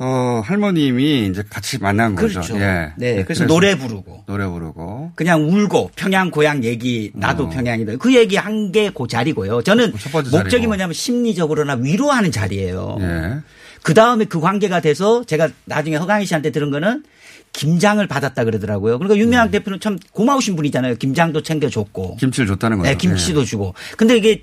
어, 0.00 0.40
할머님이 0.44 1.26
이제 1.26 1.42
같이 1.50 1.78
만난 1.78 2.14
거죠. 2.14 2.40
그렇죠. 2.40 2.60
예. 2.60 2.92
네, 2.96 3.24
그래서 3.24 3.46
노래 3.46 3.76
부르고 3.76 4.24
노래 4.26 4.46
부르고 4.46 5.12
그냥 5.16 5.42
울고 5.48 5.90
평양 5.96 6.30
고향 6.30 6.62
얘기 6.62 7.10
나도 7.14 7.44
어. 7.44 7.48
평양이다. 7.50 7.96
그 7.96 8.14
얘기 8.14 8.36
한 8.36 8.70
게 8.72 8.90
그 8.94 9.06
자리고요. 9.08 9.62
저는 9.62 9.92
목적이 10.12 10.50
자리고. 10.50 10.66
뭐냐면 10.68 10.92
심리적으로나 10.94 11.74
위로하는 11.74 12.30
자리예요. 12.30 12.98
예. 13.00 13.38
그 13.82 13.94
다음에 13.94 14.24
그 14.24 14.40
관계가 14.40 14.80
돼서 14.80 15.24
제가 15.24 15.48
나중에 15.64 15.96
허강희 15.96 16.26
씨한테 16.26 16.50
들은 16.50 16.70
거는 16.70 17.02
김장을 17.52 18.06
받았다 18.06 18.44
그러더라고요. 18.44 18.98
그러니까 18.98 19.14
음. 19.16 19.20
윤명학 19.20 19.50
대표는 19.50 19.80
참 19.80 19.98
고마우신 20.12 20.54
분이잖아요. 20.56 20.96
김장도 20.96 21.42
챙겨줬고. 21.42 22.16
김치를 22.16 22.46
줬다는 22.46 22.78
거죠. 22.78 22.90
네, 22.90 22.96
김치도 22.96 23.44
주고. 23.44 23.74
근데 23.96 24.16
이게 24.16 24.40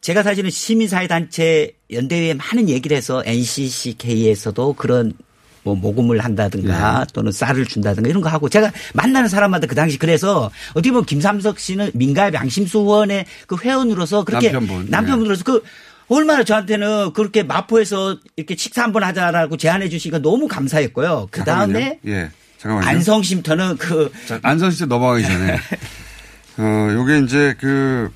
제가 0.00 0.22
사실은 0.22 0.50
시민사회단체 0.50 1.72
연대회에 1.92 2.34
많은 2.34 2.68
얘기를 2.68 2.96
해서 2.96 3.22
NCCK에서도 3.24 4.72
그런 4.74 5.12
뭐 5.62 5.74
모금을 5.74 6.20
한다든가 6.20 7.00
예. 7.02 7.06
또는 7.12 7.32
쌀을 7.32 7.66
준다든가 7.66 8.08
이런 8.08 8.22
거 8.22 8.30
하고 8.30 8.48
제가 8.48 8.72
만나는 8.94 9.28
사람마다 9.28 9.66
그 9.66 9.74
당시 9.74 9.98
그래서 9.98 10.50
어떻게 10.70 10.90
보면 10.90 11.04
김삼석 11.04 11.58
씨는 11.58 11.90
민가협 11.94 12.34
양심수원의 12.34 13.26
그 13.46 13.56
회원으로서 13.62 14.24
그렇게 14.24 14.50
남편분. 14.50 14.86
예. 14.86 14.90
남편분으로서 14.90 15.44
그 15.44 15.62
얼마나 16.08 16.44
저한테는 16.44 17.12
그렇게 17.12 17.42
마포에서 17.42 18.16
이렇게 18.36 18.56
식사 18.56 18.82
한번 18.82 19.04
하자라고 19.04 19.56
제안해 19.58 19.90
주시니까 19.90 20.18
너무 20.18 20.48
감사했고요. 20.48 21.28
그 21.30 21.44
다음에. 21.44 21.98
예. 22.06 22.30
잠깐만요. 22.58 22.88
안성쉼터는 22.88 23.76
그 23.78 24.12
자, 24.26 24.38
안성씨 24.42 24.86
넘어가기 24.86 25.22
전에 25.22 25.56
어, 26.58 26.92
요게 26.92 27.20
이제 27.20 27.54
그, 27.58 28.10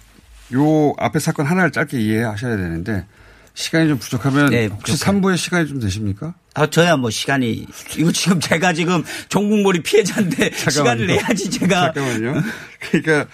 요 0.53 0.93
앞에 0.99 1.19
사건 1.19 1.47
하나를 1.47 1.71
짧게 1.73 1.99
이해하셔야 1.99 2.57
되는데 2.57 3.07
시간이 3.55 3.89
좀 3.89 3.99
부족하면 3.99 4.51
네, 4.51 4.67
혹시 4.67 4.93
부족해요. 4.93 5.21
3부에 5.21 5.37
시간이 5.37 5.69
좀 5.69 5.81
되십니까? 5.81 6.35
아, 6.55 6.69
저야 6.69 6.97
뭐 6.97 7.11
시간이, 7.11 7.67
이거 7.97 8.13
지금 8.13 8.41
제가 8.41 8.73
지금 8.73 9.03
종국몰이 9.29 9.81
피해자인데 9.83 10.51
시간을 10.71 11.07
내야지 11.07 11.51
제가. 11.51 11.93
잠깐만요. 11.93 12.43
그러니까 12.91 13.27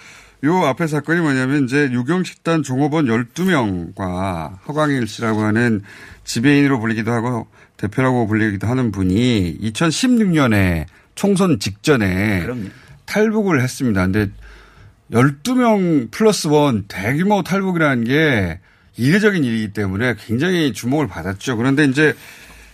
요 0.43 0.65
앞에 0.65 0.87
사건이 0.87 1.21
뭐냐면 1.21 1.65
이제 1.65 1.89
유경식단 1.91 2.63
종업원 2.63 3.05
12명과 3.05 4.57
허광일 4.67 5.07
씨라고 5.07 5.41
하는 5.41 5.81
지배인으로 6.23 6.79
불리기도 6.79 7.11
하고 7.11 7.47
대표라고 7.77 8.27
불리기도 8.27 8.67
하는 8.67 8.91
분이 8.91 9.57
2016년에 9.61 10.85
총선 11.15 11.59
직전에 11.59 12.41
그럼요. 12.41 12.69
탈북을 13.05 13.61
했습니다. 13.61 14.01
근데 14.03 14.29
12명 15.11 16.09
플러스 16.09 16.47
원 16.47 16.85
대규모 16.87 17.43
탈북이라는 17.43 18.03
게 18.05 18.59
이례적인 18.97 19.43
일이기 19.43 19.73
때문에 19.73 20.15
굉장히 20.19 20.73
주목을 20.73 21.07
받았죠. 21.07 21.57
그런데 21.57 21.85
이제 21.85 22.15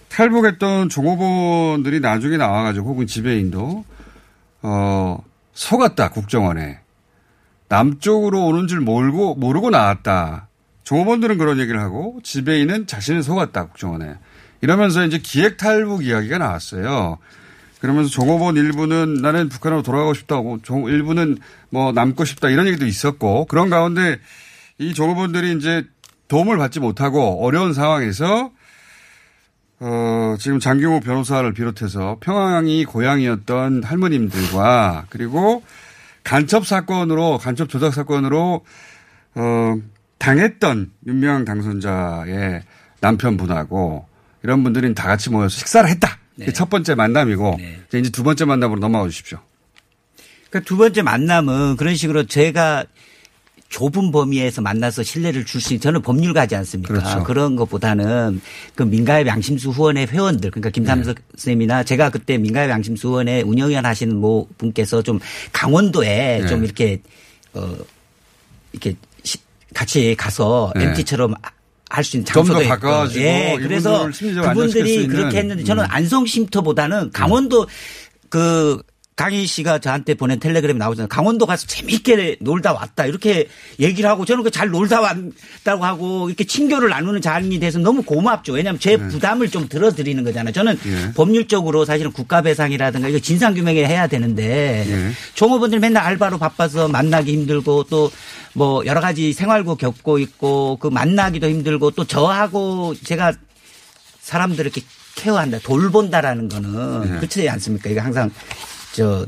탈북했던 0.09 0.89
종업원들이 0.89 1.99
나중에 1.99 2.37
나와가지고 2.37 2.89
혹은 2.89 3.07
지배인도 3.07 3.85
어 4.61 5.23
속았다 5.53 6.09
국정원에 6.09 6.79
남쪽으로 7.69 8.45
오는 8.45 8.67
줄 8.67 8.81
모르고 8.81 9.35
모르고 9.35 9.69
나왔다. 9.69 10.47
종업원들은 10.83 11.37
그런 11.37 11.59
얘기를 11.59 11.79
하고 11.81 12.19
지배인은 12.23 12.87
자신을 12.87 13.23
속았다 13.23 13.65
국정원에 13.65 14.15
이러면서 14.61 15.05
이제 15.05 15.19
기획 15.19 15.57
탈북 15.57 16.05
이야기가 16.05 16.37
나왔어요. 16.37 17.17
그러면서 17.79 18.09
종업원 18.09 18.55
일부는 18.55 19.15
나는 19.15 19.49
북한으로 19.49 19.83
돌아가고 19.83 20.13
싶다고 20.13 20.59
종 20.63 20.87
일부는 20.87 21.37
뭐 21.69 21.91
남고 21.91 22.25
싶다 22.25 22.49
이런 22.49 22.67
얘기도 22.67 22.85
있었고 22.85 23.45
그런 23.45 23.69
가운데 23.69 24.19
이 24.77 24.93
종업원들이 24.93 25.55
이제 25.57 25.83
도움을 26.27 26.57
받지 26.57 26.79
못하고 26.79 27.43
어려운 27.45 27.73
상황에서 27.73 28.51
어, 29.79 30.35
지금 30.39 30.59
장경호 30.59 31.01
변호사를 31.01 31.51
비롯해서 31.53 32.17
평양이 32.19 32.83
고향이었던 32.83 33.83
할머님들과 33.83 35.05
그리고 35.09 35.63
간첩 36.23 36.65
사건으로 36.65 37.37
간첩 37.37 37.69
조작 37.69 37.93
사건으로 37.93 38.65
어, 39.35 39.75
당했던 40.17 40.91
윤명 41.05 41.45
당선자의 41.45 42.63
남편분하고 43.01 44.07
이런 44.43 44.63
분들이 44.63 44.93
다 44.95 45.03
같이 45.03 45.29
모여서 45.29 45.55
식사를 45.57 45.87
했다. 45.89 46.17
그게 46.37 46.53
첫 46.53 46.69
번째 46.69 46.95
만남이고 46.95 47.57
이제 47.93 48.09
두 48.11 48.23
번째 48.23 48.45
만남으로 48.45 48.79
넘어가 48.79 49.07
주십시오. 49.09 49.39
그러니까 50.49 50.67
두 50.67 50.77
번째 50.77 51.01
만남은 51.01 51.75
그런 51.77 51.95
식으로 51.95 52.25
제가 52.25 52.85
좁은 53.69 54.11
범위에서 54.13 54.61
만나서 54.61 55.03
신뢰를 55.03 55.43
줄 55.45 55.59
수 55.59 55.73
있는 55.73 55.81
저는 55.81 56.01
법률가지 56.01 56.55
않습니까? 56.55 56.93
그렇죠. 56.93 57.23
그런 57.23 57.57
것보다는 57.57 58.39
그 58.75 58.83
민가협 58.83 59.27
양심수 59.27 59.71
후원의 59.71 60.07
회원들 60.07 60.51
그러니까 60.51 60.69
김삼석 60.69 61.17
선생님이나 61.35 61.83
제가 61.83 62.09
그때 62.09 62.37
민가협 62.37 62.69
양심수 62.69 63.09
후원의 63.09 63.43
운영위원 63.43 63.85
하시는 63.85 64.15
모 64.15 64.47
분께서 64.57 65.01
좀 65.01 65.19
강원도에 65.51 66.39
네. 66.43 66.47
좀 66.47 66.63
이렇게 66.63 67.01
어 67.53 67.75
이렇게 68.71 68.95
시- 69.23 69.39
같이 69.73 70.15
가서 70.17 70.71
네. 70.77 70.85
MT처럼 70.85 71.33
할 71.89 72.03
수 72.03 72.17
있는 72.17 72.25
장소도 72.25 72.61
있고. 72.61 72.69
가까워지고 72.69 73.23
예, 73.23 73.57
그래서 73.61 74.09
그분들이. 74.09 75.07
그렇게 75.07 75.37
했는데 75.37 75.63
저는 75.63 75.83
음. 75.83 75.87
안성 75.89 76.25
쉼터보다는 76.25 77.11
강원도 77.11 77.67
그 78.29 78.81
강희 79.17 79.45
씨가 79.47 79.79
저한테 79.79 80.13
보낸 80.13 80.39
텔레그램이 80.39 80.77
나오잖아요. 80.79 81.09
강원도 81.09 81.45
가서 81.45 81.67
재밌게 81.67 82.37
놀다 82.39 82.71
왔다. 82.71 83.05
이렇게 83.05 83.49
얘기를 83.79 84.09
하고 84.09 84.23
저는 84.23 84.43
그 84.43 84.51
잘 84.51 84.69
놀다 84.69 85.01
왔다고 85.01 85.83
하고 85.83 86.29
이렇게 86.29 86.45
친교를 86.45 86.89
나누는 86.89 87.21
자리이 87.21 87.59
돼서 87.59 87.79
너무 87.79 88.03
고맙죠. 88.03 88.53
왜냐하면 88.53 88.79
제 88.79 88.95
부담을 88.95 89.49
좀 89.49 89.67
들어드리는 89.67 90.23
거잖아요. 90.23 90.53
저는 90.53 90.79
예. 90.85 91.13
법률적으로 91.13 91.83
사실은 91.83 92.11
국가배상이라든가 92.11 93.09
이거 93.09 93.19
진상규명을 93.19 93.85
해야 93.85 94.07
되는데 94.07 95.13
종업원들 95.35 95.79
맨날 95.79 96.03
알바로 96.03 96.37
바빠서 96.37 96.87
만나기 96.87 97.33
힘들고 97.33 97.83
또 97.83 98.09
뭐 98.57 98.83
여러 98.87 99.01
가지 99.01 99.33
생활고 99.33 99.75
겪고 99.75 100.17
있고 100.17 100.77
그 100.77 100.87
만나기도 100.87 101.47
힘들고 101.47 101.91
또 101.91 102.05
저하고 102.05 102.95
제가 103.03 103.33
사람들을 104.19 104.65
이렇게 104.65 104.81
케어한다, 105.13 105.59
돌본다라는 105.59 106.49
거는 106.49 107.01
네. 107.01 107.17
그렇지 107.17 107.47
않습니까? 107.47 107.91
이게 107.91 107.99
항상 107.99 108.31
저 108.93 109.25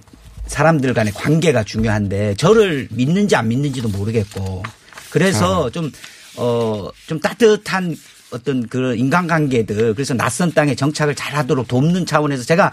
사람들 0.47 0.93
간의 0.93 1.13
관계가 1.13 1.63
중요한데 1.63 2.35
저를 2.35 2.87
믿는지 2.91 3.35
안 3.35 3.47
믿는지도 3.47 3.89
모르겠고 3.89 4.63
그래서 5.11 5.69
좀, 5.69 5.91
어, 6.37 6.89
좀 7.07 7.19
따뜻한 7.19 7.95
어떤 8.31 8.67
그런 8.67 8.97
인간관계들 8.97 9.93
그래서 9.95 10.13
낯선 10.13 10.51
땅에 10.53 10.75
정착을 10.75 11.15
잘 11.15 11.35
하도록 11.35 11.67
돕는 11.67 12.05
차원에서 12.05 12.43
제가 12.43 12.71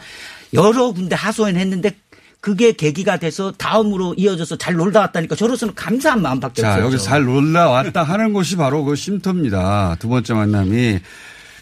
여러 0.54 0.92
군데 0.92 1.14
하소연했는데 1.16 1.96
그게 2.40 2.72
계기가 2.72 3.16
돼서 3.18 3.52
다음으로 3.52 4.14
이어져서 4.16 4.56
잘 4.56 4.74
놀다 4.74 5.00
왔다니까 5.00 5.34
저로서는 5.34 5.74
감사한 5.74 6.22
마음밖에 6.22 6.62
자, 6.62 6.74
없었죠. 6.74 6.86
여기 6.86 6.98
잘 7.02 7.24
놀라 7.24 7.68
왔다 7.68 8.02
하는 8.02 8.32
곳이 8.32 8.56
바로 8.56 8.84
그 8.84 8.94
쉼터입니다. 8.94 9.96
두 9.98 10.08
번째 10.08 10.34
만남이. 10.34 11.00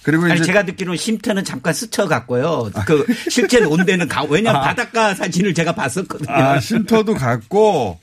그리고 0.05 0.25
아니 0.27 0.43
제가 0.43 0.65
듣기로는 0.67 0.99
쉼터는 0.99 1.45
잠깐 1.45 1.73
스쳐갔고요. 1.73 2.71
그 2.87 3.07
실제로 3.31 3.71
온 3.71 3.85
데는 3.87 4.07
가. 4.07 4.23
왜냐하면 4.25 4.63
아. 4.63 4.67
바닷가 4.67 5.15
사진을 5.15 5.55
제가 5.55 5.75
봤었거든요. 5.75 6.31
아, 6.31 6.61
쉼터도 6.61 7.15
갔고 7.15 7.99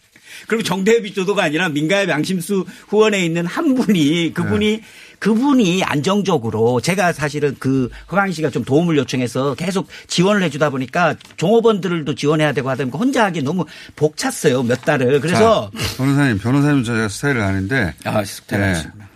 그리고 0.47 0.63
정대협이 0.63 1.13
조도가 1.13 1.43
아니라 1.43 1.69
민가협 1.69 2.09
양심수 2.09 2.65
후원에 2.87 3.23
있는 3.23 3.45
한 3.45 3.75
분이 3.75 4.33
그분이 4.33 4.77
네. 4.77 4.83
그분이 5.19 5.83
안정적으로 5.83 6.81
제가 6.81 7.13
사실은 7.13 7.55
그 7.59 7.89
허강 8.11 8.31
씨가 8.31 8.49
좀 8.49 8.63
도움을 8.63 8.97
요청해서 8.97 9.53
계속 9.53 9.87
지원을 10.07 10.41
해주다 10.43 10.71
보니까 10.71 11.15
종업원들도 11.37 12.15
지원해야 12.15 12.53
되고 12.53 12.67
하다 12.71 12.85
보니까 12.85 12.97
혼자 12.97 13.25
하기 13.25 13.43
너무 13.43 13.65
벅찼어요 13.95 14.63
몇 14.63 14.81
달을 14.83 15.21
그래서 15.21 15.69
자, 15.77 15.97
변호사님, 15.97 16.39
변호사님 16.39 16.83
제가 16.83 17.07
스타일을 17.07 17.41
아는데. 17.41 17.93
아, 18.03 18.23
스타일 18.23 18.63
아십니다. 18.63 19.10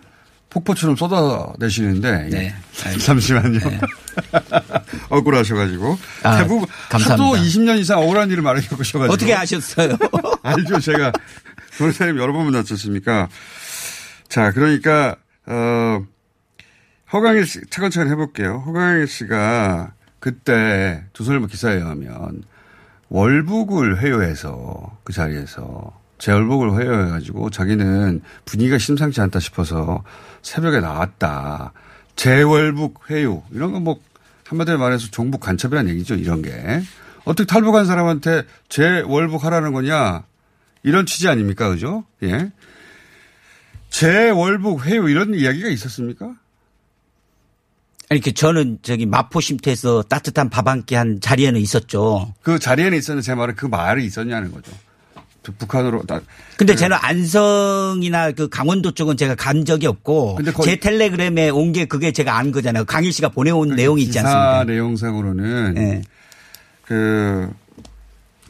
폭포처럼 0.55 0.95
쏟아내시는데. 0.95 2.29
네. 2.29 2.55
잠시만요. 2.99 3.59
억울하셔가지고. 5.09 5.97
아, 6.23 6.37
대부분 6.37 6.65
감사합니다. 6.89 7.13
하도 7.13 7.45
20년 7.45 7.77
이상 7.79 7.99
억울한 7.99 8.31
일을 8.31 8.41
많이 8.41 8.65
겪으셔가지고. 8.65 9.13
어떻게 9.13 9.33
아셨어요? 9.33 9.97
알죠. 10.43 10.79
제가 10.79 11.11
변호사님 11.77 12.17
여러 12.17 12.31
번 12.31 12.45
만났었습니까? 12.45 13.27
자, 14.29 14.51
그러니까, 14.51 15.17
어, 15.45 16.05
허강일 17.11 17.45
씨, 17.45 17.59
차근차근 17.69 18.09
해볼게요. 18.11 18.63
허강일 18.65 19.07
씨가 19.07 19.91
그때 20.19 21.03
조선일보 21.11 21.47
기사에 21.47 21.75
의하면 21.75 22.43
월북을 23.09 23.99
회유해서 23.99 24.97
그 25.03 25.11
자리에서 25.11 26.05
재월북을 26.17 26.79
회유해가지고 26.79 27.49
자기는 27.49 28.21
분위기가 28.45 28.77
심상치 28.77 29.21
않다 29.21 29.39
싶어서 29.39 30.03
새벽에 30.45 30.79
나왔다. 30.79 31.73
재월북 32.15 33.09
회유. 33.09 33.41
이런 33.51 33.71
거뭐 33.71 33.99
한마디로 34.45 34.77
말해서 34.77 35.09
종북 35.09 35.41
간첩이라는 35.41 35.91
얘기죠. 35.91 36.13
이런 36.15 36.43
게. 36.43 36.81
어떻게 37.25 37.47
탈북한 37.47 37.85
사람한테 37.85 38.43
재월북 38.69 39.43
하라는 39.43 39.73
거냐. 39.73 40.23
이런 40.83 41.07
취지 41.07 41.27
아닙니까? 41.27 41.67
그죠? 41.69 42.05
예. 42.21 42.51
재월북 43.89 44.85
회유 44.85 45.09
이런 45.09 45.33
이야기가 45.33 45.67
있었습니까? 45.69 46.35
아니 48.09 48.21
그 48.21 48.31
저는 48.33 48.77
저기 48.83 49.07
마포 49.07 49.41
쉼터에서 49.41 50.03
따뜻한 50.03 50.51
밥 50.51 50.67
한 50.67 50.83
끼 50.85 50.93
한 50.93 51.19
자리에는 51.19 51.59
있었죠. 51.59 52.35
그 52.43 52.59
자리에는 52.59 52.95
있었는데 52.95 53.25
제 53.25 53.33
말은 53.33 53.55
그 53.55 53.65
말이 53.65 54.05
있었냐는 54.05 54.51
거죠. 54.51 54.71
북한으로. 55.53 56.03
나- 56.07 56.21
근데 56.57 56.73
네. 56.73 56.77
저는 56.79 56.97
안성이나 57.01 58.31
그 58.31 58.47
강원도 58.49 58.91
쪽은 58.91 59.17
제가 59.17 59.35
간 59.35 59.65
적이 59.65 59.87
없고 59.87 60.35
근데 60.35 60.51
제 60.63 60.75
텔레그램에 60.77 61.49
온 61.49 61.71
게 61.73 61.85
그게 61.85 62.11
제가 62.11 62.37
안 62.37 62.51
거잖아요. 62.51 62.85
강일 62.85 63.11
씨가 63.11 63.29
보내온 63.29 63.75
내용이 63.75 64.03
있지 64.03 64.19
않습니까? 64.19 64.63
내용상으로는 64.65 66.03
그 66.85 67.49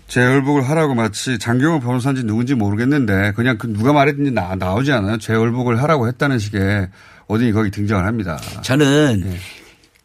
재월북을 0.08 0.62
하라고 0.70 0.93
마치 0.93 1.39
장경호 1.39 1.80
변호사인지 1.80 2.24
누군지 2.26 2.54
모르겠는데 2.54 3.34
그냥 3.36 3.58
그 3.58 3.68
누가 3.74 3.91
말했든지 3.93 4.32
나, 4.32 4.56
나오지 4.56 4.91
않아요. 4.91 5.18
재월북을 5.18 5.82
하라고 5.82 6.08
했다는 6.08 6.38
식의 6.38 6.89
어딘이 7.28 7.52
거기 7.54 7.72
등장을 7.72 8.06
합니다. 8.06 8.39
저는 8.62 9.22
네. 9.26 9.38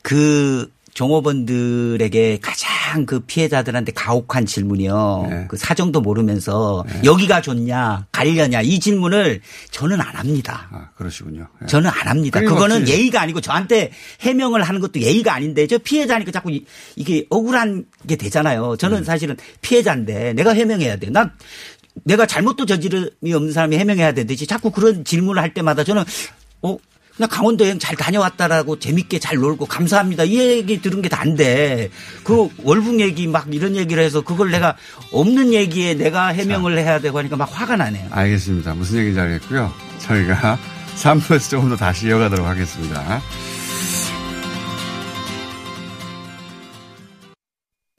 그 0.03 0.71
종업원들에게 0.95 2.39
가장 2.43 3.07
그 3.07 3.21
피해자들한테 3.21 3.93
가혹한 3.93 4.47
질문이요. 4.47 5.27
네. 5.31 5.45
그 5.49 5.57
사정도 5.57 6.01
모르면서 6.01 6.85
여기가 7.05 7.41
좋냐, 7.43 8.07
가려냐 8.13 8.63
이 8.63 8.81
질문을 8.81 9.41
저는 9.71 10.01
안 10.01 10.17
합니다. 10.17 10.69
아, 10.73 10.89
그러시군요. 10.97 11.47
예. 11.63 11.67
저는 11.67 11.91
안 11.91 12.09
합니다. 12.09 12.41
그거는 12.41 12.89
예의가 12.89 13.21
아니고 13.23 13.41
저한테 13.41 13.93
해명을 14.21 14.63
하는 14.63 14.81
것도 14.81 15.01
예의가 15.01 15.35
아닌데 15.35 15.67
저 15.67 15.79
피해자니까 15.79 16.33
자꾸 16.33 16.51
이- 16.51 16.65
이게 16.97 17.27
억울한 17.31 17.85
게 18.09 18.17
되잖아요. 18.17 18.77
저는 18.77 18.99
네. 18.99 19.05
사실은 19.05 19.37
피해자인데 19.61 20.33
내가 20.35 20.53
해명해야 20.53 20.97
돼. 20.97 21.11
난 21.11 21.31
내가 22.05 22.27
잘못도 22.27 22.67
저지름이 22.67 23.33
없는 23.33 23.53
사람이 23.53 23.77
해명해야 23.77 24.13
되듯이 24.13 24.47
자꾸 24.47 24.71
그런 24.71 25.05
질문을 25.05 25.43
할 25.43 25.55
때마다 25.55 25.85
저는 25.85 26.05
어 26.63 26.77
그냥 27.21 27.29
강원도 27.29 27.65
여행 27.67 27.79
잘 27.79 27.97
다녀왔다라고 27.97 28.79
재밌게 28.79 29.19
잘 29.19 29.37
놀고 29.37 29.67
감사합니다. 29.67 30.25
이 30.25 30.39
얘기 30.39 30.81
들은 30.81 31.03
게 31.03 31.11
다인데 31.11 31.91
그 32.25 32.49
월북 32.63 32.99
얘기 33.01 33.27
막 33.27 33.47
이런 33.53 33.77
얘기를 33.77 34.03
해서 34.03 34.23
그걸 34.23 34.51
내가 34.51 34.75
없는 35.13 35.53
얘기에 35.53 35.95
내가 35.95 36.29
해명을 36.29 36.79
해야 36.79 36.99
되고 36.99 37.19
하니까 37.19 37.37
막 37.37 37.51
화가 37.53 37.77
나네요. 37.77 38.07
알겠습니다. 38.11 38.73
무슨 38.73 39.01
얘기인지 39.01 39.21
알겠고요. 39.21 39.71
저희가 39.99 40.59
3부에서 40.97 41.51
조금 41.51 41.69
더 41.69 41.77
다시 41.77 42.07
이어가도록 42.07 42.47
하겠습니다. 42.47 43.21